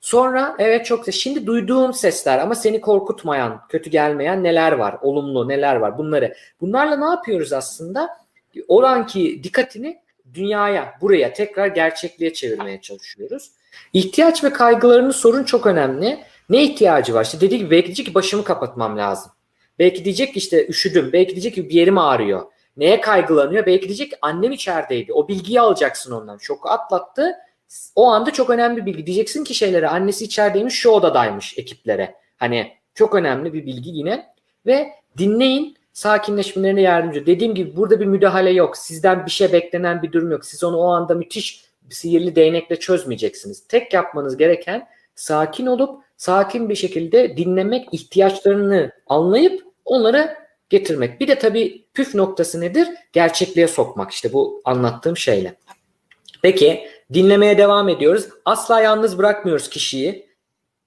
Sonra 0.00 0.56
evet 0.58 0.86
çok 0.86 1.06
güzel. 1.06 1.18
Şimdi 1.18 1.46
duyduğum 1.46 1.92
sesler 1.92 2.38
ama 2.38 2.54
seni 2.54 2.80
korkutmayan, 2.80 3.60
kötü 3.68 3.90
gelmeyen 3.90 4.44
neler 4.44 4.72
var? 4.72 4.96
Olumlu 5.02 5.48
neler 5.48 5.76
var? 5.76 5.98
Bunları. 5.98 6.34
Bunlarla 6.60 6.96
ne 6.96 7.04
yapıyoruz 7.04 7.52
aslında? 7.52 8.08
Oranki 8.68 9.40
dikkatini 9.42 10.00
dünyaya, 10.34 10.94
buraya 11.00 11.32
tekrar 11.32 11.66
gerçekliğe 11.66 12.32
çevirmeye 12.32 12.80
çalışıyoruz. 12.80 13.50
İhtiyaç 13.92 14.44
ve 14.44 14.52
kaygılarını 14.52 15.12
sorun 15.12 15.44
çok 15.44 15.66
önemli. 15.66 16.20
Ne 16.50 16.64
ihtiyacı 16.64 17.14
var? 17.14 17.24
İşte 17.24 17.40
dediği 17.40 17.58
gibi 17.58 17.70
belki 17.70 17.86
diyecek 17.86 18.06
ki 18.06 18.14
başımı 18.14 18.44
kapatmam 18.44 18.98
lazım. 18.98 19.32
Belki 19.78 20.04
diyecek 20.04 20.32
ki 20.32 20.38
işte 20.38 20.66
üşüdüm. 20.66 21.12
Belki 21.12 21.30
diyecek 21.30 21.54
ki 21.54 21.68
bir 21.68 21.74
yerim 21.74 21.98
ağrıyor. 21.98 22.42
Neye 22.76 23.00
kaygılanıyor? 23.00 23.66
Belki 23.66 23.84
diyecek 23.84 24.10
ki 24.10 24.16
annem 24.22 24.52
içerideydi. 24.52 25.12
O 25.12 25.28
bilgiyi 25.28 25.60
alacaksın 25.60 26.12
ondan. 26.12 26.38
Şoku 26.38 26.68
atlattı. 26.68 27.32
O 27.94 28.08
anda 28.08 28.30
çok 28.30 28.50
önemli 28.50 28.76
bir 28.76 28.86
bilgi. 28.86 29.06
Diyeceksin 29.06 29.44
ki 29.44 29.54
şeylere 29.54 29.88
annesi 29.88 30.24
içerideymiş 30.24 30.74
şu 30.74 30.90
odadaymış 30.90 31.58
ekiplere. 31.58 32.14
Hani 32.36 32.72
çok 32.94 33.14
önemli 33.14 33.52
bir 33.52 33.66
bilgi 33.66 33.90
yine. 33.90 34.26
Ve 34.66 34.88
dinleyin 35.18 35.76
sakinleşmelerine 35.92 36.80
yardımcı. 36.80 37.26
Dediğim 37.26 37.54
gibi 37.54 37.76
burada 37.76 38.00
bir 38.00 38.06
müdahale 38.06 38.50
yok. 38.50 38.76
Sizden 38.76 39.26
bir 39.26 39.30
şey 39.30 39.52
beklenen 39.52 40.02
bir 40.02 40.12
durum 40.12 40.30
yok. 40.30 40.44
Siz 40.44 40.64
onu 40.64 40.76
o 40.76 40.88
anda 40.88 41.14
müthiş 41.14 41.64
sihirli 41.90 42.36
değnekle 42.36 42.78
çözmeyeceksiniz. 42.78 43.66
Tek 43.68 43.92
yapmanız 43.92 44.36
gereken 44.36 44.88
sakin 45.14 45.66
olup 45.66 46.04
sakin 46.16 46.68
bir 46.68 46.74
şekilde 46.74 47.36
dinlemek, 47.36 47.88
ihtiyaçlarını 47.92 48.92
anlayıp 49.06 49.62
onları 49.84 50.36
getirmek. 50.70 51.20
Bir 51.20 51.28
de 51.28 51.38
tabii 51.38 51.84
püf 51.94 52.14
noktası 52.14 52.60
nedir? 52.60 52.88
Gerçekliğe 53.12 53.68
sokmak 53.68 54.10
işte 54.10 54.32
bu 54.32 54.62
anlattığım 54.64 55.16
şeyle. 55.16 55.54
Peki 56.42 56.88
dinlemeye 57.12 57.58
devam 57.58 57.88
ediyoruz. 57.88 58.28
Asla 58.44 58.80
yalnız 58.80 59.18
bırakmıyoruz 59.18 59.70
kişiyi. 59.70 60.30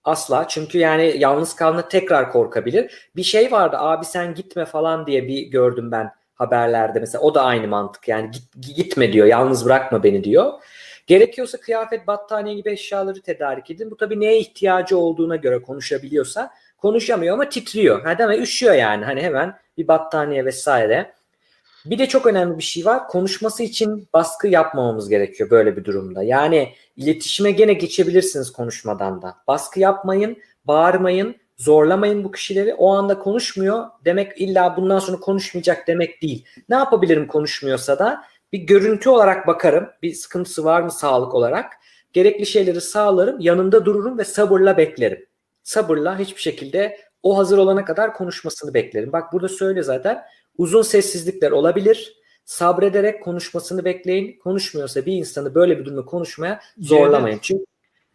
Asla 0.04 0.48
çünkü 0.48 0.78
yani 0.78 1.16
yalnız 1.18 1.56
kalma 1.56 1.88
tekrar 1.88 2.32
korkabilir. 2.32 3.10
Bir 3.16 3.24
şey 3.24 3.52
vardı 3.52 3.78
abi 3.80 4.06
sen 4.06 4.36
gitme 4.36 4.66
falan 4.66 5.08
diye 5.08 5.28
bir 5.28 5.42
gördüm 5.42 5.92
ben 5.92 6.12
haberlerde 6.36 7.00
mesela 7.00 7.22
o 7.22 7.36
da 7.36 7.44
aynı 7.44 7.68
mantık 7.68 8.08
yani 8.08 8.32
git, 8.32 8.76
gitme 8.76 9.14
diyor 9.14 9.28
yalnız 9.28 9.66
bırakma 9.66 10.04
beni 10.04 10.24
diyor. 10.24 10.54
Gerekiyorsa 11.08 11.58
kıyafet, 11.58 12.08
battaniye 12.08 12.56
gibi 12.56 12.72
eşyaları 12.72 13.22
tedarik 13.22 13.72
edin. 13.72 13.92
Bu 13.92 13.98
tabii 13.98 14.20
neye 14.20 14.40
ihtiyacı 14.40 14.98
olduğuna 14.98 15.36
göre 15.36 15.62
konuşabiliyorsa 15.62 16.52
konuşamıyor 16.78 17.34
ama 17.34 17.50
titriyor. 17.50 18.02
Ha 18.04 18.18
değil 18.18 18.42
Üşüyor 18.42 18.74
yani. 18.74 19.06
Hani 19.06 19.22
hemen 19.22 19.58
bir 19.78 19.88
battaniye 19.88 20.46
vesaire. 20.46 21.14
Bir 21.86 22.00
de 22.00 22.08
çok 22.08 22.26
önemli 22.26 22.58
bir 22.58 22.64
şey 22.64 22.86
var. 22.86 23.08
Konuşması 23.08 23.64
için 23.64 24.08
baskı 24.14 24.48
yapmamamız 24.48 25.10
gerekiyor 25.10 25.50
böyle 25.50 25.78
bir 25.78 25.86
durumda. 25.86 26.24
Yani 26.24 26.74
iletişime 26.98 27.52
gene 27.52 27.74
geçebilirsiniz 27.74 28.52
konuşmadan 28.52 29.22
da. 29.22 29.36
Baskı 29.48 29.80
yapmayın, 29.80 30.38
bağırmayın, 30.66 31.36
zorlamayın 31.58 32.24
bu 32.24 32.32
kişileri. 32.32 32.74
O 32.74 32.94
anda 32.94 33.20
konuşmuyor 33.20 33.86
demek 34.06 34.42
illa 34.42 34.78
bundan 34.78 35.00
sonra 35.00 35.20
konuşmayacak 35.20 35.88
demek 35.88 36.22
değil. 36.22 36.46
Ne 36.70 36.76
yapabilirim 36.76 37.28
konuşmuyorsa 37.28 38.00
da 38.00 38.24
bir 38.54 38.60
görüntü 38.60 39.10
olarak 39.10 39.48
bakarım. 39.48 39.90
Bir 40.04 40.14
sıkıntısı 40.14 40.66
var 40.66 40.82
mı 40.82 40.92
sağlık 40.92 41.34
olarak? 41.34 41.74
Gerekli 42.14 42.46
şeyleri 42.46 42.82
sağlarım, 42.82 43.40
yanında 43.40 43.86
dururum 43.86 44.18
ve 44.18 44.24
sabırla 44.24 44.78
beklerim. 44.78 45.26
Sabırla 45.64 46.20
hiçbir 46.20 46.42
şekilde 46.42 46.98
o 47.24 47.38
hazır 47.38 47.58
olana 47.58 47.86
kadar 47.86 48.14
konuşmasını 48.14 48.74
beklerim. 48.74 49.12
Bak 49.12 49.34
burada 49.34 49.48
söyle 49.48 49.84
zaten 49.84 50.24
uzun 50.58 50.82
sessizlikler 50.82 51.52
olabilir. 51.52 52.18
Sabrederek 52.46 53.24
konuşmasını 53.24 53.86
bekleyin. 53.86 54.40
Konuşmuyorsa 54.40 55.06
bir 55.06 55.14
insanı 55.14 55.56
böyle 55.56 55.80
bir 55.80 55.86
durumda 55.86 56.06
konuşmaya 56.06 56.60
zorlamayın. 56.78 57.40
Çünkü 57.42 57.66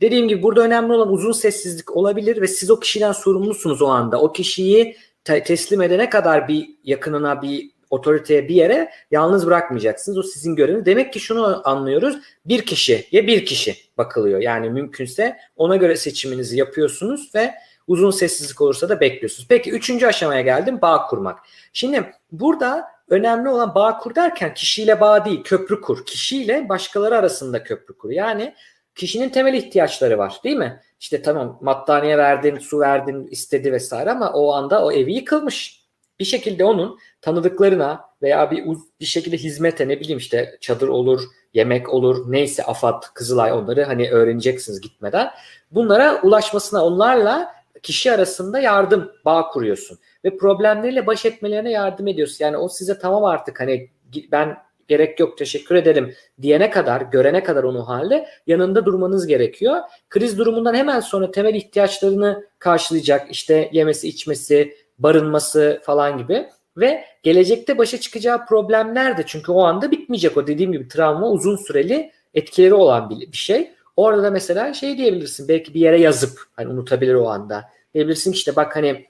dediğim 0.00 0.28
gibi 0.28 0.42
burada 0.42 0.60
önemli 0.60 0.92
olan 0.92 1.12
uzun 1.12 1.32
sessizlik 1.32 1.96
olabilir 1.96 2.40
ve 2.40 2.46
siz 2.46 2.70
o 2.70 2.80
kişiden 2.80 3.12
sorumlusunuz 3.12 3.82
o 3.82 3.86
anda. 3.86 4.20
O 4.20 4.32
kişiyi 4.32 4.96
teslim 5.24 5.82
edene 5.82 6.10
kadar 6.10 6.48
bir 6.48 6.70
yakınına 6.84 7.42
bir 7.42 7.70
otoriteye 7.90 8.48
bir 8.48 8.54
yere 8.54 8.90
yalnız 9.10 9.46
bırakmayacaksınız. 9.46 10.18
O 10.18 10.22
sizin 10.22 10.56
göreviniz. 10.56 10.86
Demek 10.86 11.12
ki 11.12 11.20
şunu 11.20 11.62
anlıyoruz. 11.64 12.18
Bir 12.44 12.66
kişi 12.66 13.06
ya 13.12 13.26
bir 13.26 13.46
kişi 13.46 13.76
bakılıyor. 13.98 14.40
Yani 14.40 14.70
mümkünse 14.70 15.36
ona 15.56 15.76
göre 15.76 15.96
seçiminizi 15.96 16.58
yapıyorsunuz 16.58 17.34
ve 17.34 17.54
uzun 17.86 18.10
sessizlik 18.10 18.60
olursa 18.60 18.88
da 18.88 19.00
bekliyorsunuz. 19.00 19.46
Peki 19.48 19.70
üçüncü 19.70 20.06
aşamaya 20.06 20.40
geldim. 20.40 20.78
Bağ 20.82 21.06
kurmak. 21.06 21.38
Şimdi 21.72 22.12
burada 22.32 22.84
önemli 23.08 23.48
olan 23.48 23.74
bağ 23.74 23.98
kur 23.98 24.14
derken 24.14 24.54
kişiyle 24.54 25.00
bağ 25.00 25.24
değil 25.24 25.42
köprü 25.42 25.80
kur. 25.80 26.06
Kişiyle 26.06 26.68
başkaları 26.68 27.16
arasında 27.16 27.62
köprü 27.62 27.98
kur. 27.98 28.10
Yani 28.10 28.54
kişinin 28.94 29.28
temel 29.28 29.54
ihtiyaçları 29.54 30.18
var 30.18 30.40
değil 30.44 30.56
mi? 30.56 30.80
İşte 31.00 31.22
tamam 31.22 31.58
battaniye 31.62 32.18
verdin, 32.18 32.58
su 32.58 32.80
verdin, 32.80 33.26
istedi 33.30 33.72
vesaire 33.72 34.10
ama 34.10 34.32
o 34.32 34.52
anda 34.52 34.84
o 34.84 34.92
evi 34.92 35.12
yıkılmış. 35.12 35.77
Bir 36.20 36.24
şekilde 36.24 36.64
onun 36.64 36.98
tanıdıklarına 37.20 38.00
veya 38.22 38.50
bir 38.50 38.64
bir 39.00 39.04
şekilde 39.04 39.36
hizmete 39.36 39.88
ne 39.88 40.00
bileyim 40.00 40.18
işte 40.18 40.58
çadır 40.60 40.88
olur, 40.88 41.22
yemek 41.54 41.94
olur, 41.94 42.32
neyse 42.32 42.64
AFAD, 42.64 43.02
Kızılay 43.14 43.52
onları 43.52 43.84
hani 43.84 44.10
öğreneceksiniz 44.10 44.80
gitmeden. 44.80 45.30
Bunlara 45.70 46.22
ulaşmasına 46.22 46.84
onlarla 46.84 47.54
kişi 47.82 48.12
arasında 48.12 48.60
yardım 48.60 49.12
bağ 49.24 49.48
kuruyorsun 49.48 49.98
ve 50.24 50.36
problemleriyle 50.36 51.06
baş 51.06 51.24
etmelerine 51.24 51.70
yardım 51.70 52.06
ediyorsun. 52.06 52.44
Yani 52.44 52.56
o 52.56 52.68
size 52.68 52.98
tamam 52.98 53.24
artık 53.24 53.60
hani 53.60 53.90
ben 54.32 54.56
gerek 54.88 55.20
yok 55.20 55.38
teşekkür 55.38 55.74
ederim 55.74 56.14
diyene 56.42 56.70
kadar, 56.70 57.00
görene 57.00 57.42
kadar 57.42 57.64
onu 57.64 57.88
halde 57.88 58.28
yanında 58.46 58.86
durmanız 58.86 59.26
gerekiyor. 59.26 59.76
Kriz 60.08 60.38
durumundan 60.38 60.74
hemen 60.74 61.00
sonra 61.00 61.30
temel 61.30 61.54
ihtiyaçlarını 61.54 62.46
karşılayacak 62.58 63.30
işte 63.30 63.70
yemesi, 63.72 64.08
içmesi, 64.08 64.74
barınması 64.98 65.80
falan 65.84 66.18
gibi 66.18 66.48
ve 66.76 67.04
gelecekte 67.22 67.78
başa 67.78 68.00
çıkacağı 68.00 68.46
problemler 68.46 69.18
de 69.18 69.22
çünkü 69.26 69.52
o 69.52 69.62
anda 69.62 69.90
bitmeyecek 69.90 70.36
o 70.36 70.46
dediğim 70.46 70.72
gibi 70.72 70.88
travma 70.88 71.30
uzun 71.30 71.56
süreli 71.56 72.12
etkileri 72.34 72.74
olan 72.74 73.10
bir, 73.10 73.32
bir 73.32 73.36
şey. 73.36 73.70
Orada 73.96 74.22
da 74.22 74.30
mesela 74.30 74.74
şey 74.74 74.98
diyebilirsin 74.98 75.48
belki 75.48 75.74
bir 75.74 75.80
yere 75.80 76.00
yazıp 76.00 76.40
hani 76.56 76.68
unutabilir 76.68 77.14
o 77.14 77.28
anda. 77.28 77.64
Diyebilirsin 77.94 78.32
işte 78.32 78.56
bak 78.56 78.76
hani 78.76 79.06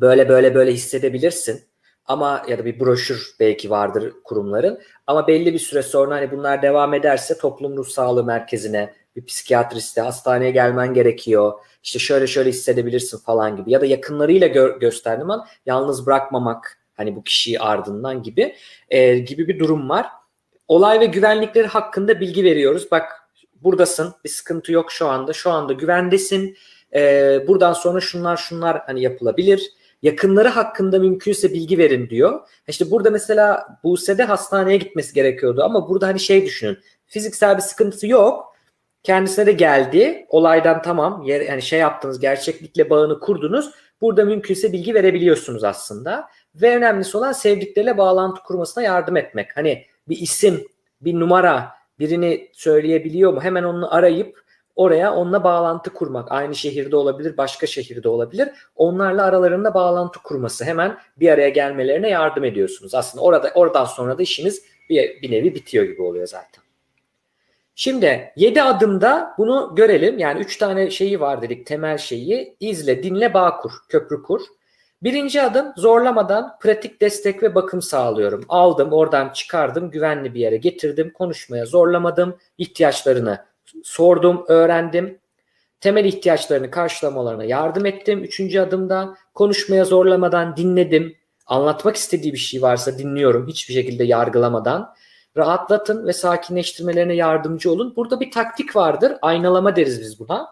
böyle 0.00 0.28
böyle 0.28 0.54
böyle 0.54 0.72
hissedebilirsin 0.72 1.62
ama 2.04 2.42
ya 2.48 2.58
da 2.58 2.64
bir 2.64 2.80
broşür 2.80 3.34
belki 3.40 3.70
vardır 3.70 4.12
kurumların 4.24 4.80
ama 5.06 5.26
belli 5.26 5.54
bir 5.54 5.58
süre 5.58 5.82
sonra 5.82 6.14
hani 6.14 6.30
bunlar 6.30 6.62
devam 6.62 6.94
ederse 6.94 7.38
toplum 7.38 7.76
ruh 7.76 7.86
sağlığı 7.86 8.24
merkezine 8.24 8.94
bir 9.18 9.26
psikiyatriste 9.26 10.00
hastaneye 10.00 10.50
gelmen 10.50 10.94
gerekiyor. 10.94 11.52
İşte 11.82 11.98
şöyle 11.98 12.26
şöyle 12.26 12.50
hissedebilirsin 12.50 13.18
falan 13.18 13.56
gibi 13.56 13.70
ya 13.72 13.80
da 13.80 13.86
yakınlarıyla 13.86 14.48
gö- 14.48 14.78
gösterdiğim 14.78 15.30
an 15.30 15.46
yalnız 15.66 16.06
bırakmamak 16.06 16.78
hani 16.96 17.16
bu 17.16 17.24
kişiyi 17.24 17.60
ardından 17.60 18.22
gibi 18.22 18.54
e, 18.90 19.18
gibi 19.18 19.48
bir 19.48 19.58
durum 19.58 19.88
var. 19.88 20.06
Olay 20.68 21.00
ve 21.00 21.06
güvenlikleri 21.06 21.66
hakkında 21.66 22.20
bilgi 22.20 22.44
veriyoruz. 22.44 22.90
Bak 22.90 23.12
buradasın 23.62 24.14
bir 24.24 24.28
sıkıntı 24.28 24.72
yok 24.72 24.92
şu 24.92 25.08
anda 25.08 25.32
şu 25.32 25.50
anda 25.50 25.72
güvendesin. 25.72 26.56
E, 26.94 27.00
buradan 27.48 27.72
sonra 27.72 28.00
şunlar 28.00 28.36
şunlar 28.36 28.82
hani 28.86 29.02
yapılabilir 29.02 29.72
yakınları 30.02 30.48
hakkında 30.48 30.98
mümkünse 30.98 31.52
bilgi 31.52 31.78
verin 31.78 32.10
diyor. 32.10 32.40
İşte 32.68 32.90
burada 32.90 33.10
mesela 33.10 33.66
Buse'de 33.84 34.24
hastaneye 34.24 34.76
gitmesi 34.76 35.14
gerekiyordu 35.14 35.62
ama 35.62 35.88
burada 35.88 36.06
hani 36.06 36.20
şey 36.20 36.46
düşünün. 36.46 36.78
Fiziksel 37.06 37.56
bir 37.56 37.62
sıkıntısı 37.62 38.06
yok. 38.06 38.56
Kendisine 39.02 39.46
de 39.46 39.52
geldi. 39.52 40.26
Olaydan 40.28 40.82
tamam 40.82 41.22
yani 41.26 41.62
şey 41.62 41.78
yaptınız 41.78 42.20
gerçeklikle 42.20 42.90
bağını 42.90 43.20
kurdunuz. 43.20 43.70
Burada 44.00 44.24
mümkünse 44.24 44.72
bilgi 44.72 44.94
verebiliyorsunuz 44.94 45.64
aslında. 45.64 46.28
Ve 46.54 46.76
önemlisi 46.76 47.16
olan 47.16 47.32
sevdikleriyle 47.32 47.98
bağlantı 47.98 48.42
kurmasına 48.42 48.84
yardım 48.84 49.16
etmek. 49.16 49.56
Hani 49.56 49.84
bir 50.08 50.16
isim, 50.18 50.64
bir 51.00 51.14
numara 51.14 51.68
birini 51.98 52.48
söyleyebiliyor 52.52 53.32
mu? 53.32 53.40
Hemen 53.40 53.62
onu 53.62 53.94
arayıp 53.94 54.38
oraya 54.76 55.14
onunla 55.14 55.44
bağlantı 55.44 55.92
kurmak. 55.92 56.32
Aynı 56.32 56.54
şehirde 56.54 56.96
olabilir, 56.96 57.36
başka 57.36 57.66
şehirde 57.66 58.08
olabilir. 58.08 58.48
Onlarla 58.76 59.24
aralarında 59.24 59.74
bağlantı 59.74 60.22
kurması. 60.22 60.64
Hemen 60.64 60.98
bir 61.16 61.28
araya 61.28 61.48
gelmelerine 61.48 62.08
yardım 62.08 62.44
ediyorsunuz. 62.44 62.94
Aslında 62.94 63.24
orada 63.24 63.52
oradan 63.54 63.84
sonra 63.84 64.18
da 64.18 64.22
işiniz 64.22 64.62
bir, 64.90 65.22
bir 65.22 65.30
nevi 65.30 65.54
bitiyor 65.54 65.84
gibi 65.84 66.02
oluyor 66.02 66.26
zaten. 66.26 66.67
Şimdi 67.80 68.32
7 68.36 68.62
adımda 68.62 69.34
bunu 69.38 69.72
görelim. 69.76 70.18
Yani 70.18 70.40
3 70.40 70.56
tane 70.56 70.90
şeyi 70.90 71.20
var 71.20 71.42
dedik 71.42 71.66
temel 71.66 71.98
şeyi. 71.98 72.56
İzle, 72.60 73.02
dinle, 73.02 73.34
bağ 73.34 73.56
kur, 73.56 73.72
köprü 73.88 74.22
kur. 74.22 74.40
Birinci 75.02 75.42
adım 75.42 75.72
zorlamadan 75.76 76.58
pratik 76.60 77.00
destek 77.00 77.42
ve 77.42 77.54
bakım 77.54 77.82
sağlıyorum. 77.82 78.44
Aldım, 78.48 78.92
oradan 78.92 79.28
çıkardım, 79.28 79.90
güvenli 79.90 80.34
bir 80.34 80.40
yere 80.40 80.56
getirdim, 80.56 81.12
konuşmaya 81.12 81.66
zorlamadım, 81.66 82.38
ihtiyaçlarını 82.58 83.44
sordum, 83.82 84.44
öğrendim. 84.48 85.18
Temel 85.80 86.04
ihtiyaçlarını 86.04 86.70
karşılamalarına 86.70 87.44
yardım 87.44 87.86
ettim. 87.86 88.24
Üçüncü 88.24 88.60
adımda 88.60 89.14
konuşmaya 89.34 89.84
zorlamadan 89.84 90.56
dinledim. 90.56 91.16
Anlatmak 91.46 91.96
istediği 91.96 92.32
bir 92.32 92.38
şey 92.38 92.62
varsa 92.62 92.98
dinliyorum 92.98 93.48
hiçbir 93.48 93.74
şekilde 93.74 94.04
yargılamadan. 94.04 94.94
Rahatlatın 95.38 96.06
ve 96.06 96.12
sakinleştirmelerine 96.12 97.14
yardımcı 97.14 97.72
olun. 97.72 97.92
Burada 97.96 98.20
bir 98.20 98.30
taktik 98.30 98.76
vardır. 98.76 99.12
Aynalama 99.22 99.76
deriz 99.76 100.00
biz 100.00 100.20
buna. 100.20 100.48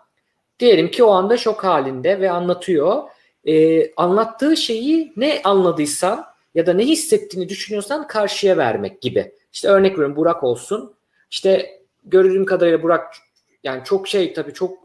Diyelim 0.59 0.91
ki 0.91 1.05
o 1.05 1.11
anda 1.11 1.37
şok 1.37 1.65
halinde 1.65 2.21
ve 2.21 2.31
anlatıyor. 2.31 3.03
Ee, 3.45 3.95
anlattığı 3.95 4.57
şeyi 4.57 5.13
ne 5.17 5.41
anladıysan 5.45 6.25
ya 6.55 6.67
da 6.67 6.73
ne 6.73 6.85
hissettiğini 6.85 7.49
düşünüyorsan 7.49 8.07
karşıya 8.07 8.57
vermek 8.57 9.01
gibi. 9.03 9.33
İşte 9.53 9.69
örnek 9.69 9.93
veriyorum 9.93 10.17
Burak 10.17 10.45
olsun. 10.45 10.95
İşte 11.31 11.81
gördüğüm 12.05 12.45
kadarıyla 12.45 12.83
Burak 12.83 13.15
yani 13.65 13.85
çok 13.85 14.09
şey 14.09 14.35
tabii 14.35 14.53
çok 14.53 14.79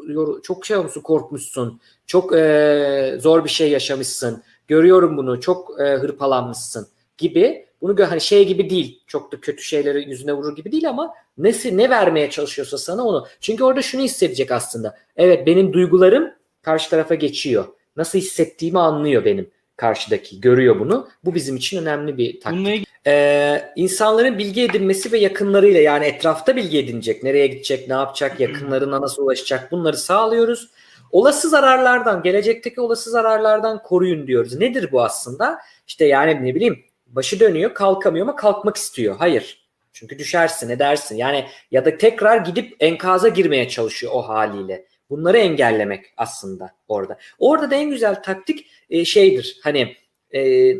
çok 0.44 0.66
şey 0.66 0.78
olmuşsun 0.78 1.02
korkmuşsun. 1.02 1.82
Çok 2.08 2.36
e, 2.36 3.16
zor 3.20 3.44
bir 3.44 3.50
şey 3.50 3.72
yaşamışsın. 3.72 4.44
Görüyorum 4.68 5.18
bunu. 5.18 5.42
Çok 5.42 5.82
e, 5.82 5.84
hırpalanmışsın 5.84 6.88
gibi 7.18 7.66
Bunu 7.82 7.94
gö- 7.94 8.06
hani 8.06 8.22
şey 8.22 8.48
gibi 8.48 8.70
değil. 8.70 9.04
Çok 9.08 9.32
da 9.32 9.40
kötü 9.40 9.64
şeyleri 9.64 10.10
yüzüne 10.10 10.34
vurur 10.34 10.56
gibi 10.56 10.72
değil 10.72 10.90
ama 10.90 11.14
nesi 11.38 11.78
ne 11.78 11.90
vermeye 11.90 12.30
çalışıyorsa 12.30 12.78
sana 12.78 13.04
onu. 13.06 13.28
Çünkü 13.42 13.64
orada 13.64 13.82
şunu 13.82 14.02
hissedecek 14.02 14.52
aslında. 14.52 14.98
Evet 15.18 15.48
benim 15.48 15.74
duygularım 15.74 16.32
karşı 16.62 16.90
tarafa 16.90 17.16
geçiyor. 17.16 17.66
Nasıl 17.98 18.20
hissettiğimi 18.20 18.80
anlıyor 18.80 19.26
benim 19.26 19.52
karşıdaki. 19.78 20.42
Görüyor 20.42 20.80
bunu. 20.80 21.08
Bu 21.26 21.36
bizim 21.36 21.56
için 21.56 21.82
önemli 21.82 22.18
bir 22.18 22.40
taktik. 22.40 22.52
Bununla 22.52 22.72
ilgili 22.72 22.86
Ee, 23.08 23.74
insanların 23.76 24.38
bilgi 24.38 24.62
edinmesi 24.64 25.12
ve 25.12 25.18
yakınlarıyla 25.18 25.82
yani 25.82 26.06
etrafta 26.06 26.56
bilgi 26.56 26.80
edinecek, 26.80 27.24
nereye 27.24 27.48
gidecek, 27.48 27.88
ne 27.88 27.94
yapacak, 27.94 28.40
yakınlarına 28.40 29.02
nasıl 29.02 29.24
ulaşacak 29.24 29.72
bunları 29.72 29.98
sağlıyoruz. 29.98 30.70
Olası 31.12 31.50
zararlardan, 31.50 32.24
gelecekteki 32.24 32.82
olası 32.82 33.12
zararlardan 33.12 33.84
koruyun 33.84 34.28
diyoruz. 34.28 34.56
Nedir 34.56 34.92
bu 34.92 35.04
aslında? 35.04 35.60
İşte 35.88 36.06
yani 36.06 36.46
ne 36.46 36.56
bileyim 36.56 36.84
başı 37.16 37.40
dönüyor, 37.40 37.74
kalkamıyor 37.74 38.26
ama 38.28 38.36
kalkmak 38.36 38.78
istiyor. 38.78 39.16
Hayır. 39.20 39.62
Çünkü 39.94 40.20
düşersin, 40.20 40.70
edersin. 40.70 41.16
Yani 41.16 41.46
ya 41.72 41.86
da 41.86 41.98
tekrar 41.98 42.38
gidip 42.38 42.76
enkaza 42.80 43.28
girmeye 43.28 43.70
çalışıyor 43.70 44.14
o 44.16 44.22
haliyle. 44.22 44.86
Bunları 45.10 45.38
engellemek 45.38 46.06
aslında 46.18 46.76
orada. 46.88 47.18
Orada 47.40 47.72
da 47.72 47.76
en 47.76 47.90
güzel 47.90 48.24
taktik 48.24 48.68
e, 48.90 49.06
şeydir. 49.06 49.60
Hani 49.64 49.96
e, 50.34 50.72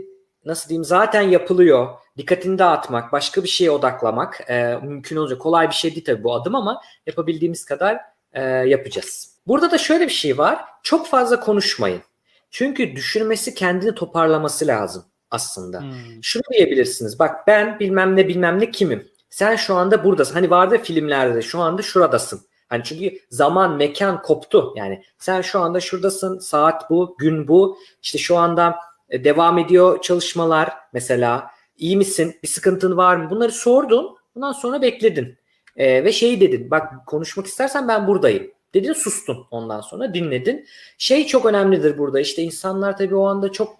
nasıl 0.46 0.70
diyeyim 0.70 0.84
zaten 0.84 1.22
yapılıyor. 1.22 1.88
Dikkatini 2.18 2.60
dağıtmak, 2.60 3.12
başka 3.12 3.44
bir 3.44 3.48
şeye 3.48 3.72
odaklamak 3.72 4.50
e, 4.50 4.78
mümkün 4.84 5.16
olacak. 5.16 5.42
Kolay 5.42 5.70
bir 5.70 5.74
şey 5.74 5.92
değil 5.92 6.06
tabii 6.06 6.24
bu 6.24 6.34
adım 6.34 6.56
ama 6.56 6.82
yapabildiğimiz 7.08 7.66
kadar 7.66 8.02
e, 8.34 8.42
yapacağız. 8.44 9.38
Burada 9.48 9.72
da 9.72 9.78
şöyle 9.78 10.06
bir 10.06 10.14
şey 10.14 10.38
var. 10.38 10.66
Çok 10.84 11.08
fazla 11.08 11.40
konuşmayın. 11.40 12.02
Çünkü 12.50 12.96
düşünmesi 12.96 13.54
kendini 13.54 13.96
toparlaması 13.96 14.68
lazım 14.68 15.06
aslında. 15.32 15.82
Hmm. 15.82 15.90
Şunu 16.22 16.44
diyebilirsiniz. 16.54 17.20
Bak 17.20 17.48
ben 17.48 17.80
bilmem 17.80 18.16
ne 18.16 18.28
bilmem 18.28 18.60
ne 18.60 18.72
kimim. 18.72 19.08
Sen 19.30 19.56
şu 19.56 19.76
anda 19.76 20.04
buradasın. 20.04 20.34
Hani 20.34 20.50
vardı 20.50 20.78
filmlerde 20.84 21.36
de 21.36 21.42
şu 21.42 21.60
anda 21.60 21.82
şuradasın. 21.82 22.42
Hani 22.70 22.84
çünkü 22.84 23.20
zaman, 23.30 23.76
mekan 23.76 24.22
koptu. 24.22 24.74
Yani 24.76 25.04
sen 25.20 25.42
şu 25.42 25.60
anda 25.60 25.80
şuradasın. 25.80 26.40
Saat 26.40 26.90
bu, 26.90 27.16
gün 27.20 27.48
bu. 27.48 27.78
İşte 28.02 28.18
şu 28.18 28.38
anda 28.38 28.76
e, 29.10 29.24
devam 29.24 29.58
ediyor 29.58 30.02
çalışmalar 30.02 30.74
mesela. 30.94 31.52
İyi 31.78 31.98
misin? 31.98 32.36
Bir 32.44 32.48
sıkıntın 32.48 32.98
var 32.98 33.16
mı? 33.16 33.30
Bunları 33.30 33.52
sordun. 33.52 34.18
Bundan 34.36 34.52
sonra 34.52 34.82
bekledin. 34.82 35.38
E, 35.78 36.04
ve 36.04 36.12
şey 36.12 36.42
dedin. 36.42 36.72
Bak 36.72 37.08
konuşmak 37.08 37.48
istersen 37.48 37.88
ben 37.88 38.08
buradayım. 38.08 38.52
Dedin 38.74 38.94
sustun 38.94 39.48
ondan 39.52 39.82
sonra 39.82 40.14
dinledin. 40.14 40.68
Şey 40.98 41.28
çok 41.28 41.46
önemlidir 41.46 41.98
burada. 41.98 42.20
İşte 42.20 42.42
insanlar 42.42 42.98
tabii 42.98 43.16
o 43.16 43.26
anda 43.26 43.52
çok 43.52 43.76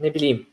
ne 0.00 0.14
bileyim 0.14 0.46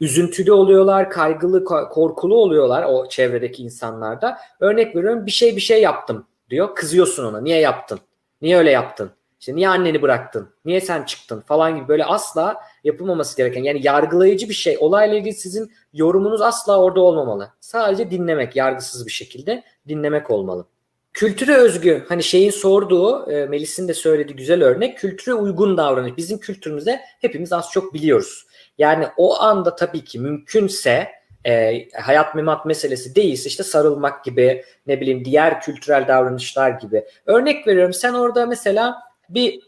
üzüntülü 0.00 0.52
oluyorlar, 0.52 1.10
kaygılı, 1.10 1.64
ko- 1.64 1.88
korkulu 1.88 2.36
oluyorlar 2.36 2.84
o 2.88 3.08
çevredeki 3.08 3.62
insanlarda. 3.62 4.38
Örnek 4.60 4.96
veriyorum 4.96 5.26
bir 5.26 5.30
şey 5.30 5.56
bir 5.56 5.60
şey 5.60 5.82
yaptım 5.82 6.26
diyor. 6.50 6.74
Kızıyorsun 6.74 7.24
ona. 7.24 7.40
Niye 7.40 7.60
yaptın? 7.60 8.00
Niye 8.42 8.56
öyle 8.56 8.70
yaptın? 8.70 9.10
İşte 9.40 9.56
niye 9.56 9.68
anneni 9.68 10.02
bıraktın? 10.02 10.48
Niye 10.64 10.80
sen 10.80 11.02
çıktın? 11.02 11.40
Falan 11.40 11.76
gibi 11.76 11.88
böyle 11.88 12.04
asla 12.04 12.56
yapılmaması 12.84 13.36
gereken 13.36 13.62
yani 13.62 13.80
yargılayıcı 13.82 14.48
bir 14.48 14.54
şey. 14.54 14.76
Olayla 14.80 15.16
ilgili 15.16 15.34
sizin 15.34 15.72
yorumunuz 15.92 16.40
asla 16.42 16.80
orada 16.80 17.00
olmamalı. 17.00 17.50
Sadece 17.60 18.10
dinlemek, 18.10 18.56
yargısız 18.56 19.06
bir 19.06 19.12
şekilde 19.12 19.62
dinlemek 19.88 20.30
olmalı. 20.30 20.66
Kültüre 21.12 21.56
özgü 21.56 22.04
hani 22.08 22.22
şeyin 22.22 22.50
sorduğu 22.50 23.30
e, 23.30 23.46
Melis'in 23.46 23.88
de 23.88 23.94
söylediği 23.94 24.36
güzel 24.36 24.64
örnek 24.64 24.98
kültüre 24.98 25.34
uygun 25.34 25.76
davranış. 25.76 26.16
Bizim 26.16 26.38
kültürümüzde 26.38 27.00
hepimiz 27.20 27.52
az 27.52 27.70
çok 27.72 27.94
biliyoruz. 27.94 28.46
Yani 28.80 29.06
o 29.16 29.40
anda 29.40 29.76
tabii 29.76 30.04
ki 30.04 30.18
mümkünse 30.18 31.08
e, 31.46 31.84
hayat 32.00 32.34
memat 32.34 32.66
meselesi 32.66 33.14
değilse 33.14 33.48
işte 33.48 33.62
sarılmak 33.62 34.24
gibi 34.24 34.64
ne 34.86 35.00
bileyim 35.00 35.24
diğer 35.24 35.60
kültürel 35.60 36.08
davranışlar 36.08 36.70
gibi. 36.70 37.04
Örnek 37.26 37.66
veriyorum 37.66 37.92
sen 37.92 38.14
orada 38.14 38.46
mesela 38.46 39.02
bir 39.28 39.60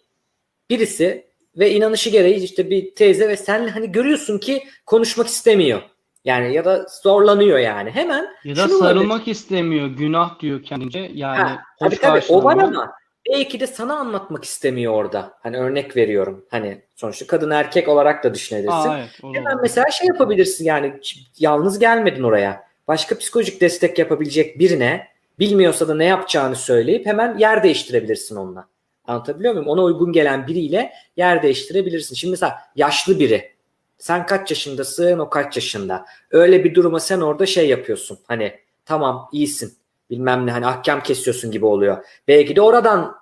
birisi 0.71 1.27
ve 1.59 1.71
inanışı 1.71 2.11
gereği 2.11 2.35
işte 2.35 2.71
bir 2.71 2.95
teyze 2.95 3.29
ve 3.29 3.37
sen 3.37 3.69
hani 3.69 3.93
görüyorsun 3.93 4.39
ki 4.39 4.65
konuşmak 4.87 5.27
istemiyor. 5.27 5.83
Yani 6.25 6.55
ya 6.55 6.65
da 6.65 6.87
zorlanıyor 7.03 7.59
yani. 7.59 7.91
Hemen 7.91 8.27
Ya 8.45 8.57
da 8.57 8.69
sarılmak 8.69 9.29
istemiyor. 9.29 9.87
Günah 9.87 10.41
diyor 10.41 10.63
kendince. 10.63 11.11
Yani 11.15 11.39
Ha, 11.39 11.63
hoş 11.79 11.99
Tabii 11.99 12.01
tabii 12.01 12.25
o 12.29 12.45
var 12.45 12.57
ama 12.57 12.93
belki 13.31 13.61
de 13.61 13.67
sana 13.67 13.97
anlatmak 13.97 14.45
istemiyor 14.45 14.93
orada. 14.93 15.39
Hani 15.43 15.57
örnek 15.59 15.97
veriyorum. 15.97 16.45
Hani 16.51 16.83
sonuçta 16.97 17.27
kadın 17.27 17.51
erkek 17.51 17.89
olarak 17.89 18.25
da 18.25 18.35
düşünebilirsin. 18.35 18.89
Aa, 18.89 18.99
evet, 18.99 19.35
Hemen 19.37 19.59
mesela 19.63 19.91
şey 19.91 20.09
yapabilirsin 20.09 20.65
yani 20.65 21.01
yalnız 21.39 21.79
gelmedin 21.79 22.23
oraya. 22.23 22.65
Başka 22.89 23.19
psikolojik 23.19 23.61
destek 23.61 23.99
yapabilecek 23.99 24.59
birine 24.59 25.09
bilmiyorsa 25.39 25.89
da 25.89 25.95
ne 25.95 26.05
yapacağını 26.05 26.57
söyleyip 26.57 27.07
hemen 27.07 27.39
yer 27.39 27.63
değiştirebilirsin 27.63 28.37
onunla. 28.37 28.69
Anlatabiliyor 29.07 29.55
muyum? 29.55 29.69
Ona 29.69 29.83
uygun 29.83 30.13
gelen 30.13 30.47
biriyle 30.47 30.93
yer 31.17 31.43
değiştirebilirsin. 31.43 32.15
Şimdi 32.15 32.31
mesela 32.31 32.59
yaşlı 32.77 33.19
biri. 33.19 33.53
Sen 33.99 34.27
kaç 34.27 34.51
yaşındasın, 34.51 35.19
o 35.19 35.31
kaç 35.31 35.57
yaşında. 35.57 36.07
Öyle 36.31 36.65
bir 36.65 36.75
duruma 36.75 37.01
sen 37.01 37.21
orada 37.21 37.47
şey 37.47 37.69
yapıyorsun. 37.69 38.19
Hani 38.29 38.53
tamam 38.85 39.29
iyisin 39.33 39.75
bilmem 40.13 40.47
ne 40.47 40.51
hani 40.51 40.67
ahkam 40.67 41.03
kesiyorsun 41.03 41.51
gibi 41.51 41.67
oluyor. 41.67 42.05
Belki 42.29 42.57
de 42.57 42.61
oradan 42.61 43.15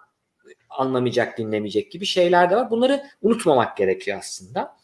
anlamayacak, 0.70 1.38
dinlemeyecek 1.38 1.92
gibi 1.92 2.04
şeyler 2.06 2.50
de 2.50 2.56
var. 2.56 2.70
Bunları 2.70 3.02
unutmamak 3.22 3.76
gerekiyor 3.76 4.18
aslında. 4.20 4.76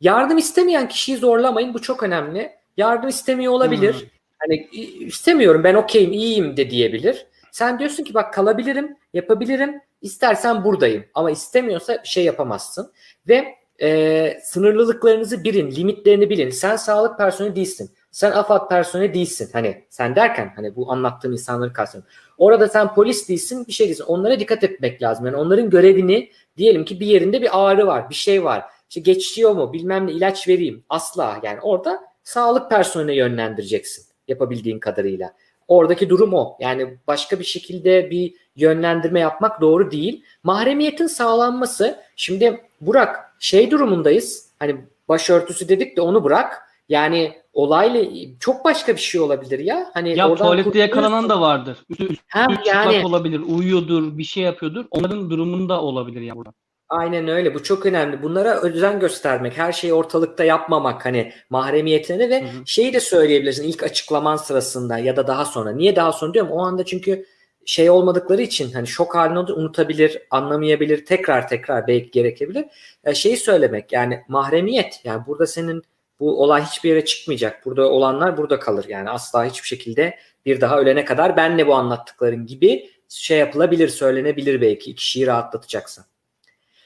Yardım 0.00 0.38
istemeyen 0.38 0.88
kişiyi 0.88 1.16
zorlamayın. 1.16 1.74
Bu 1.74 1.82
çok 1.82 2.02
önemli. 2.02 2.52
Yardım 2.76 3.08
istemiyor 3.08 3.52
olabilir. 3.52 3.94
Hmm. 3.94 4.08
Hani 4.38 4.68
"İ- 4.72 5.04
istemiyorum 5.04 5.64
ben 5.64 5.74
okeyim, 5.74 6.12
iyiyim 6.12 6.56
de 6.56 6.70
diyebilir. 6.70 7.26
Sen 7.52 7.78
diyorsun 7.78 8.04
ki 8.04 8.14
bak 8.14 8.34
kalabilirim, 8.34 8.96
yapabilirim. 9.14 9.80
İstersen 10.02 10.64
buradayım. 10.64 11.04
Ama 11.14 11.30
istemiyorsa 11.30 12.02
bir 12.02 12.08
şey 12.08 12.24
yapamazsın. 12.24 12.92
Ve 13.28 13.54
e, 13.82 14.40
sınırlılıklarınızı 14.42 15.44
bilin, 15.44 15.70
limitlerini 15.70 16.30
bilin. 16.30 16.50
Sen 16.50 16.76
sağlık 16.76 17.18
personeli 17.18 17.56
değilsin. 17.56 17.90
Sen 18.14 18.30
AFAD 18.30 18.68
personeli 18.68 19.14
değilsin. 19.14 19.50
Hani 19.52 19.84
sen 19.90 20.16
derken 20.16 20.52
hani 20.56 20.76
bu 20.76 20.92
anlattığım 20.92 21.32
insanları 21.32 21.72
kastediyorum. 21.72 22.12
Orada 22.38 22.68
sen 22.68 22.94
polis 22.94 23.28
değilsin, 23.28 23.66
bir 23.68 23.72
şey 23.72 23.86
değilsin. 23.86 24.04
Onlara 24.04 24.40
dikkat 24.40 24.64
etmek 24.64 25.02
lazım. 25.02 25.26
Yani 25.26 25.36
onların 25.36 25.70
görevini 25.70 26.30
diyelim 26.56 26.84
ki 26.84 27.00
bir 27.00 27.06
yerinde 27.06 27.42
bir 27.42 27.48
ağrı 27.52 27.86
var, 27.86 28.10
bir 28.10 28.14
şey 28.14 28.44
var. 28.44 28.64
İşte 28.88 29.00
geçiyor 29.00 29.52
mu, 29.52 29.72
bilmem 29.72 30.06
ne 30.06 30.12
ilaç 30.12 30.48
vereyim. 30.48 30.84
Asla 30.88 31.40
yani 31.42 31.60
orada 31.60 32.04
sağlık 32.24 32.70
personeline 32.70 33.14
yönlendireceksin 33.14 34.04
yapabildiğin 34.28 34.78
kadarıyla. 34.78 35.32
Oradaki 35.68 36.10
durum 36.10 36.34
o. 36.34 36.56
Yani 36.60 36.98
başka 37.06 37.38
bir 37.38 37.44
şekilde 37.44 38.10
bir 38.10 38.34
yönlendirme 38.56 39.20
yapmak 39.20 39.60
doğru 39.60 39.90
değil. 39.90 40.24
Mahremiyetin 40.42 41.06
sağlanması. 41.06 42.00
Şimdi 42.16 42.60
Burak 42.80 43.34
şey 43.38 43.70
durumundayız. 43.70 44.48
Hani 44.58 44.76
başörtüsü 45.08 45.68
dedik 45.68 45.96
de 45.96 46.00
onu 46.00 46.24
bırak. 46.24 46.62
Yani 46.88 47.43
olayla 47.54 48.04
çok 48.40 48.64
başka 48.64 48.96
bir 48.96 49.00
şey 49.00 49.20
olabilir 49.20 49.58
ya. 49.58 49.90
Hani 49.94 50.18
Ya 50.18 50.30
oradan 50.30 50.44
tuvalette 50.44 50.78
yakalanan 50.78 51.28
da 51.28 51.40
vardır. 51.40 51.78
Üstü, 51.90 52.04
üstü 52.04 52.24
Hem 52.26 52.48
çıplak 52.48 52.66
yani 52.66 53.06
olabilir, 53.06 53.40
uyuyordur, 53.40 54.18
bir 54.18 54.24
şey 54.24 54.42
yapıyordur. 54.42 54.84
Onların 54.90 55.30
durumunda 55.30 55.82
olabilir 55.82 56.20
ya 56.20 56.36
burada. 56.36 56.52
Aynen 56.88 57.28
öyle. 57.28 57.54
Bu 57.54 57.62
çok 57.62 57.86
önemli. 57.86 58.22
Bunlara 58.22 58.60
özen 58.60 59.00
göstermek, 59.00 59.58
her 59.58 59.72
şeyi 59.72 59.94
ortalıkta 59.94 60.44
yapmamak 60.44 61.04
hani 61.04 61.32
mahremiyetine 61.50 62.30
ve 62.30 62.42
Hı 62.42 62.46
hı. 62.46 62.66
şeyi 62.66 62.94
de 62.94 63.00
söyleyebilirsin 63.00 63.68
ilk 63.68 63.82
açıklaman 63.82 64.36
sırasında 64.36 64.98
ya 64.98 65.16
da 65.16 65.26
daha 65.26 65.44
sonra. 65.44 65.72
Niye 65.72 65.96
daha 65.96 66.12
sonra 66.12 66.34
diyorum? 66.34 66.52
O 66.52 66.62
anda 66.62 66.84
çünkü 66.84 67.26
şey 67.66 67.90
olmadıkları 67.90 68.42
için 68.42 68.72
hani 68.72 68.86
şok 68.86 69.14
halinde 69.14 69.38
olur, 69.38 69.56
unutabilir, 69.56 70.18
anlamayabilir, 70.30 71.04
tekrar 71.04 71.48
tekrar 71.48 71.86
belki 71.86 72.10
gerekebilir. 72.10 72.64
Ya 73.06 73.14
şeyi 73.14 73.36
söylemek 73.36 73.92
yani 73.92 74.20
mahremiyet 74.28 75.00
yani 75.04 75.26
burada 75.26 75.46
senin 75.46 75.82
bu 76.20 76.42
olay 76.42 76.64
hiçbir 76.64 76.88
yere 76.88 77.04
çıkmayacak. 77.04 77.66
Burada 77.66 77.90
olanlar 77.90 78.36
burada 78.36 78.58
kalır. 78.58 78.84
Yani 78.88 79.10
asla 79.10 79.44
hiçbir 79.44 79.68
şekilde 79.68 80.18
bir 80.46 80.60
daha 80.60 80.80
ölene 80.80 81.04
kadar 81.04 81.36
benle 81.36 81.66
bu 81.66 81.74
anlattıkların 81.74 82.46
gibi 82.46 82.90
şey 83.08 83.38
yapılabilir, 83.38 83.88
söylenebilir 83.88 84.60
belki 84.60 84.94
kişiyi 84.94 85.26
rahatlatacaksa. 85.26 86.04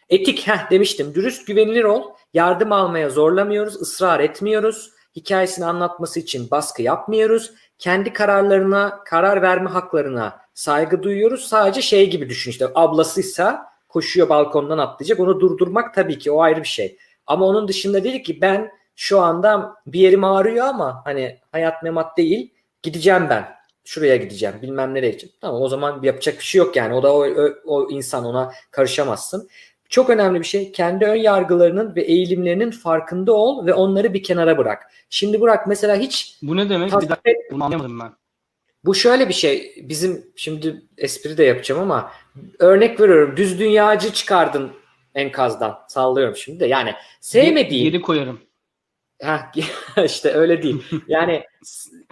Etik 0.08 0.46
heh 0.46 0.70
demiştim. 0.70 1.14
Dürüst 1.14 1.46
güvenilir 1.46 1.84
ol. 1.84 2.02
Yardım 2.34 2.72
almaya 2.72 3.10
zorlamıyoruz, 3.10 3.82
ısrar 3.82 4.20
etmiyoruz. 4.20 4.90
Hikayesini 5.16 5.64
anlatması 5.64 6.20
için 6.20 6.50
baskı 6.50 6.82
yapmıyoruz. 6.82 7.52
Kendi 7.78 8.12
kararlarına, 8.12 9.00
karar 9.04 9.42
verme 9.42 9.70
haklarına 9.70 10.40
saygı 10.54 11.02
duyuyoruz. 11.02 11.48
Sadece 11.48 11.82
şey 11.82 12.10
gibi 12.10 12.28
düşün 12.28 12.50
işte 12.50 12.68
ablasıysa 12.74 13.72
koşuyor 13.88 14.28
balkondan 14.28 14.78
atlayacak. 14.78 15.20
Onu 15.20 15.40
durdurmak 15.40 15.94
tabii 15.94 16.18
ki 16.18 16.30
o 16.30 16.40
ayrı 16.40 16.62
bir 16.62 16.68
şey. 16.68 16.96
Ama 17.26 17.46
onun 17.46 17.68
dışında 17.68 18.04
dedi 18.04 18.22
ki 18.22 18.40
ben 18.40 18.70
şu 18.98 19.20
anda 19.20 19.74
bir 19.86 20.00
yerim 20.00 20.24
ağrıyor 20.24 20.66
ama 20.66 21.02
hani 21.04 21.38
hayat 21.52 21.82
memat 21.82 22.16
değil 22.16 22.54
gideceğim 22.82 23.26
ben. 23.30 23.48
Şuraya 23.84 24.16
gideceğim 24.16 24.54
bilmem 24.62 24.94
nereye 24.94 25.10
gideceğim. 25.10 25.34
Tamam 25.40 25.62
o 25.62 25.68
zaman 25.68 26.00
yapacak 26.02 26.38
bir 26.38 26.44
şey 26.44 26.58
yok 26.58 26.76
yani. 26.76 26.94
O 26.94 27.02
da 27.02 27.14
o, 27.14 27.26
o, 27.26 27.54
o 27.66 27.90
insan 27.90 28.24
ona 28.24 28.52
karışamazsın. 28.70 29.48
Çok 29.88 30.10
önemli 30.10 30.40
bir 30.40 30.44
şey. 30.44 30.72
Kendi 30.72 31.04
ön 31.04 31.14
yargılarının 31.14 31.96
ve 31.96 32.02
eğilimlerinin 32.02 32.70
farkında 32.70 33.32
ol 33.32 33.66
ve 33.66 33.74
onları 33.74 34.14
bir 34.14 34.22
kenara 34.22 34.58
bırak. 34.58 34.82
Şimdi 35.10 35.40
Burak 35.40 35.66
mesela 35.66 35.96
hiç 35.96 36.38
Bu 36.42 36.56
ne 36.56 36.70
demek? 36.70 36.88
Bir 36.88 37.08
dakika 37.08 37.30
bunu 37.50 37.64
anlayamadım 37.64 38.00
ben. 38.00 38.12
bu 38.84 38.94
şöyle 38.94 39.28
bir 39.28 39.34
şey. 39.34 39.84
Bizim 39.88 40.32
şimdi 40.36 40.82
espri 40.96 41.38
de 41.38 41.44
yapacağım 41.44 41.80
ama 41.80 42.12
örnek 42.58 43.00
veriyorum. 43.00 43.36
Düz 43.36 43.58
dünyacı 43.58 44.12
çıkardın 44.12 44.70
enkazdan. 45.14 45.78
Sallıyorum 45.88 46.36
şimdi 46.36 46.60
de. 46.60 46.66
Yani 46.66 46.94
sevmediğin 47.20 47.84
Geri 47.84 48.02
koyarım. 48.02 48.47
Ha 49.22 49.52
işte 50.04 50.32
öyle 50.32 50.62
değil. 50.62 50.82
Yani 51.08 51.42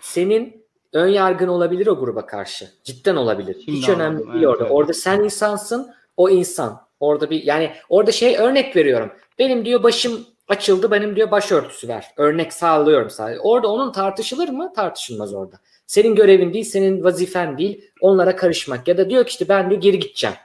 senin 0.00 0.66
ön 0.92 1.08
yargın 1.08 1.48
olabilir 1.48 1.86
o 1.86 1.98
gruba 1.98 2.26
karşı. 2.26 2.68
Cidden 2.84 3.16
olabilir. 3.16 3.56
Şimdi 3.64 3.78
Hiç 3.78 3.88
anladım. 3.88 4.00
önemli 4.06 4.18
değil 4.32 4.34
Evet, 4.36 4.46
orada. 4.46 4.62
evet. 4.64 4.72
Orada 4.72 4.92
sen 4.92 5.20
insansın, 5.20 5.90
o 6.16 6.30
insan. 6.30 6.86
Orada 7.00 7.30
bir 7.30 7.42
yani 7.44 7.72
orada 7.88 8.12
şey 8.12 8.36
örnek 8.38 8.76
veriyorum. 8.76 9.10
Benim 9.38 9.64
diyor 9.64 9.82
başım 9.82 10.26
açıldı, 10.48 10.90
benim 10.90 11.16
diyor 11.16 11.30
başörtüsü 11.30 11.88
ver. 11.88 12.06
Örnek 12.16 12.52
sağlıyorum 12.52 13.10
sadece. 13.10 13.40
Orada 13.40 13.68
onun 13.68 13.92
tartışılır 13.92 14.48
mı? 14.48 14.72
Tartışılmaz 14.76 15.34
orada. 15.34 15.56
Senin 15.86 16.14
görevin 16.14 16.52
değil, 16.52 16.64
senin 16.64 17.04
vazifen 17.04 17.58
değil 17.58 17.84
onlara 18.00 18.36
karışmak. 18.36 18.88
Ya 18.88 18.98
da 18.98 19.10
diyor 19.10 19.24
ki 19.24 19.30
işte 19.30 19.48
ben 19.48 19.70
diyor 19.70 19.80
geri 19.80 19.98
gideceğim. 19.98 20.36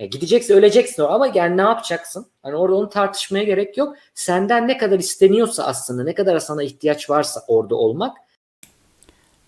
E, 0.00 0.06
gidecekse 0.06 0.54
öleceksin 0.54 1.02
o 1.02 1.06
ama 1.06 1.26
yani 1.34 1.56
ne 1.56 1.62
yapacaksın? 1.62 2.26
Hani 2.42 2.56
orada 2.56 2.76
onu 2.76 2.88
tartışmaya 2.88 3.44
gerek 3.44 3.76
yok. 3.76 3.96
Senden 4.14 4.68
ne 4.68 4.78
kadar 4.78 4.98
isteniyorsa 4.98 5.64
aslında 5.64 6.04
ne 6.04 6.14
kadar 6.14 6.38
sana 6.38 6.62
ihtiyaç 6.62 7.10
varsa 7.10 7.42
orada 7.48 7.74
olmak 7.74 8.16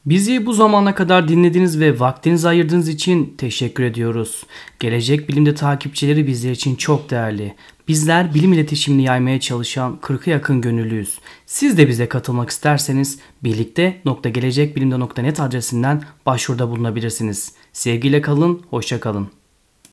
Bizi 0.07 0.47
bu 0.47 0.53
zamana 0.53 0.95
kadar 0.95 1.29
dinlediğiniz 1.29 1.81
ve 1.81 2.01
vaktinizi 2.01 2.49
ayırdığınız 2.49 2.89
için 2.89 3.35
teşekkür 3.39 3.85
ediyoruz. 3.85 4.43
Gelecek 4.81 5.29
Bilim'de 5.29 5.55
takipçileri 5.55 6.27
bizler 6.27 6.51
için 6.51 6.77
çok 6.77 7.11
değerli. 7.11 7.55
Bizler 7.89 8.35
bilim 8.35 8.53
iletişimini 8.53 9.03
yaymaya 9.03 9.41
çalışan 9.41 9.99
40'a 10.03 10.31
yakın 10.31 10.61
gönüllüyüz. 10.61 11.19
Siz 11.47 11.79
de 11.79 11.89
bize 11.89 12.09
katılmak 12.09 12.51
isterseniz 12.51 13.19
birlikte.gelecekbilimde.net 13.45 15.41
adresinden 15.41 16.03
başvuruda 16.27 16.71
bulunabilirsiniz. 16.71 17.53
Sevgiyle 17.73 18.21
kalın, 18.21 18.63
hoşça 18.71 19.01
kalın. 19.01 19.42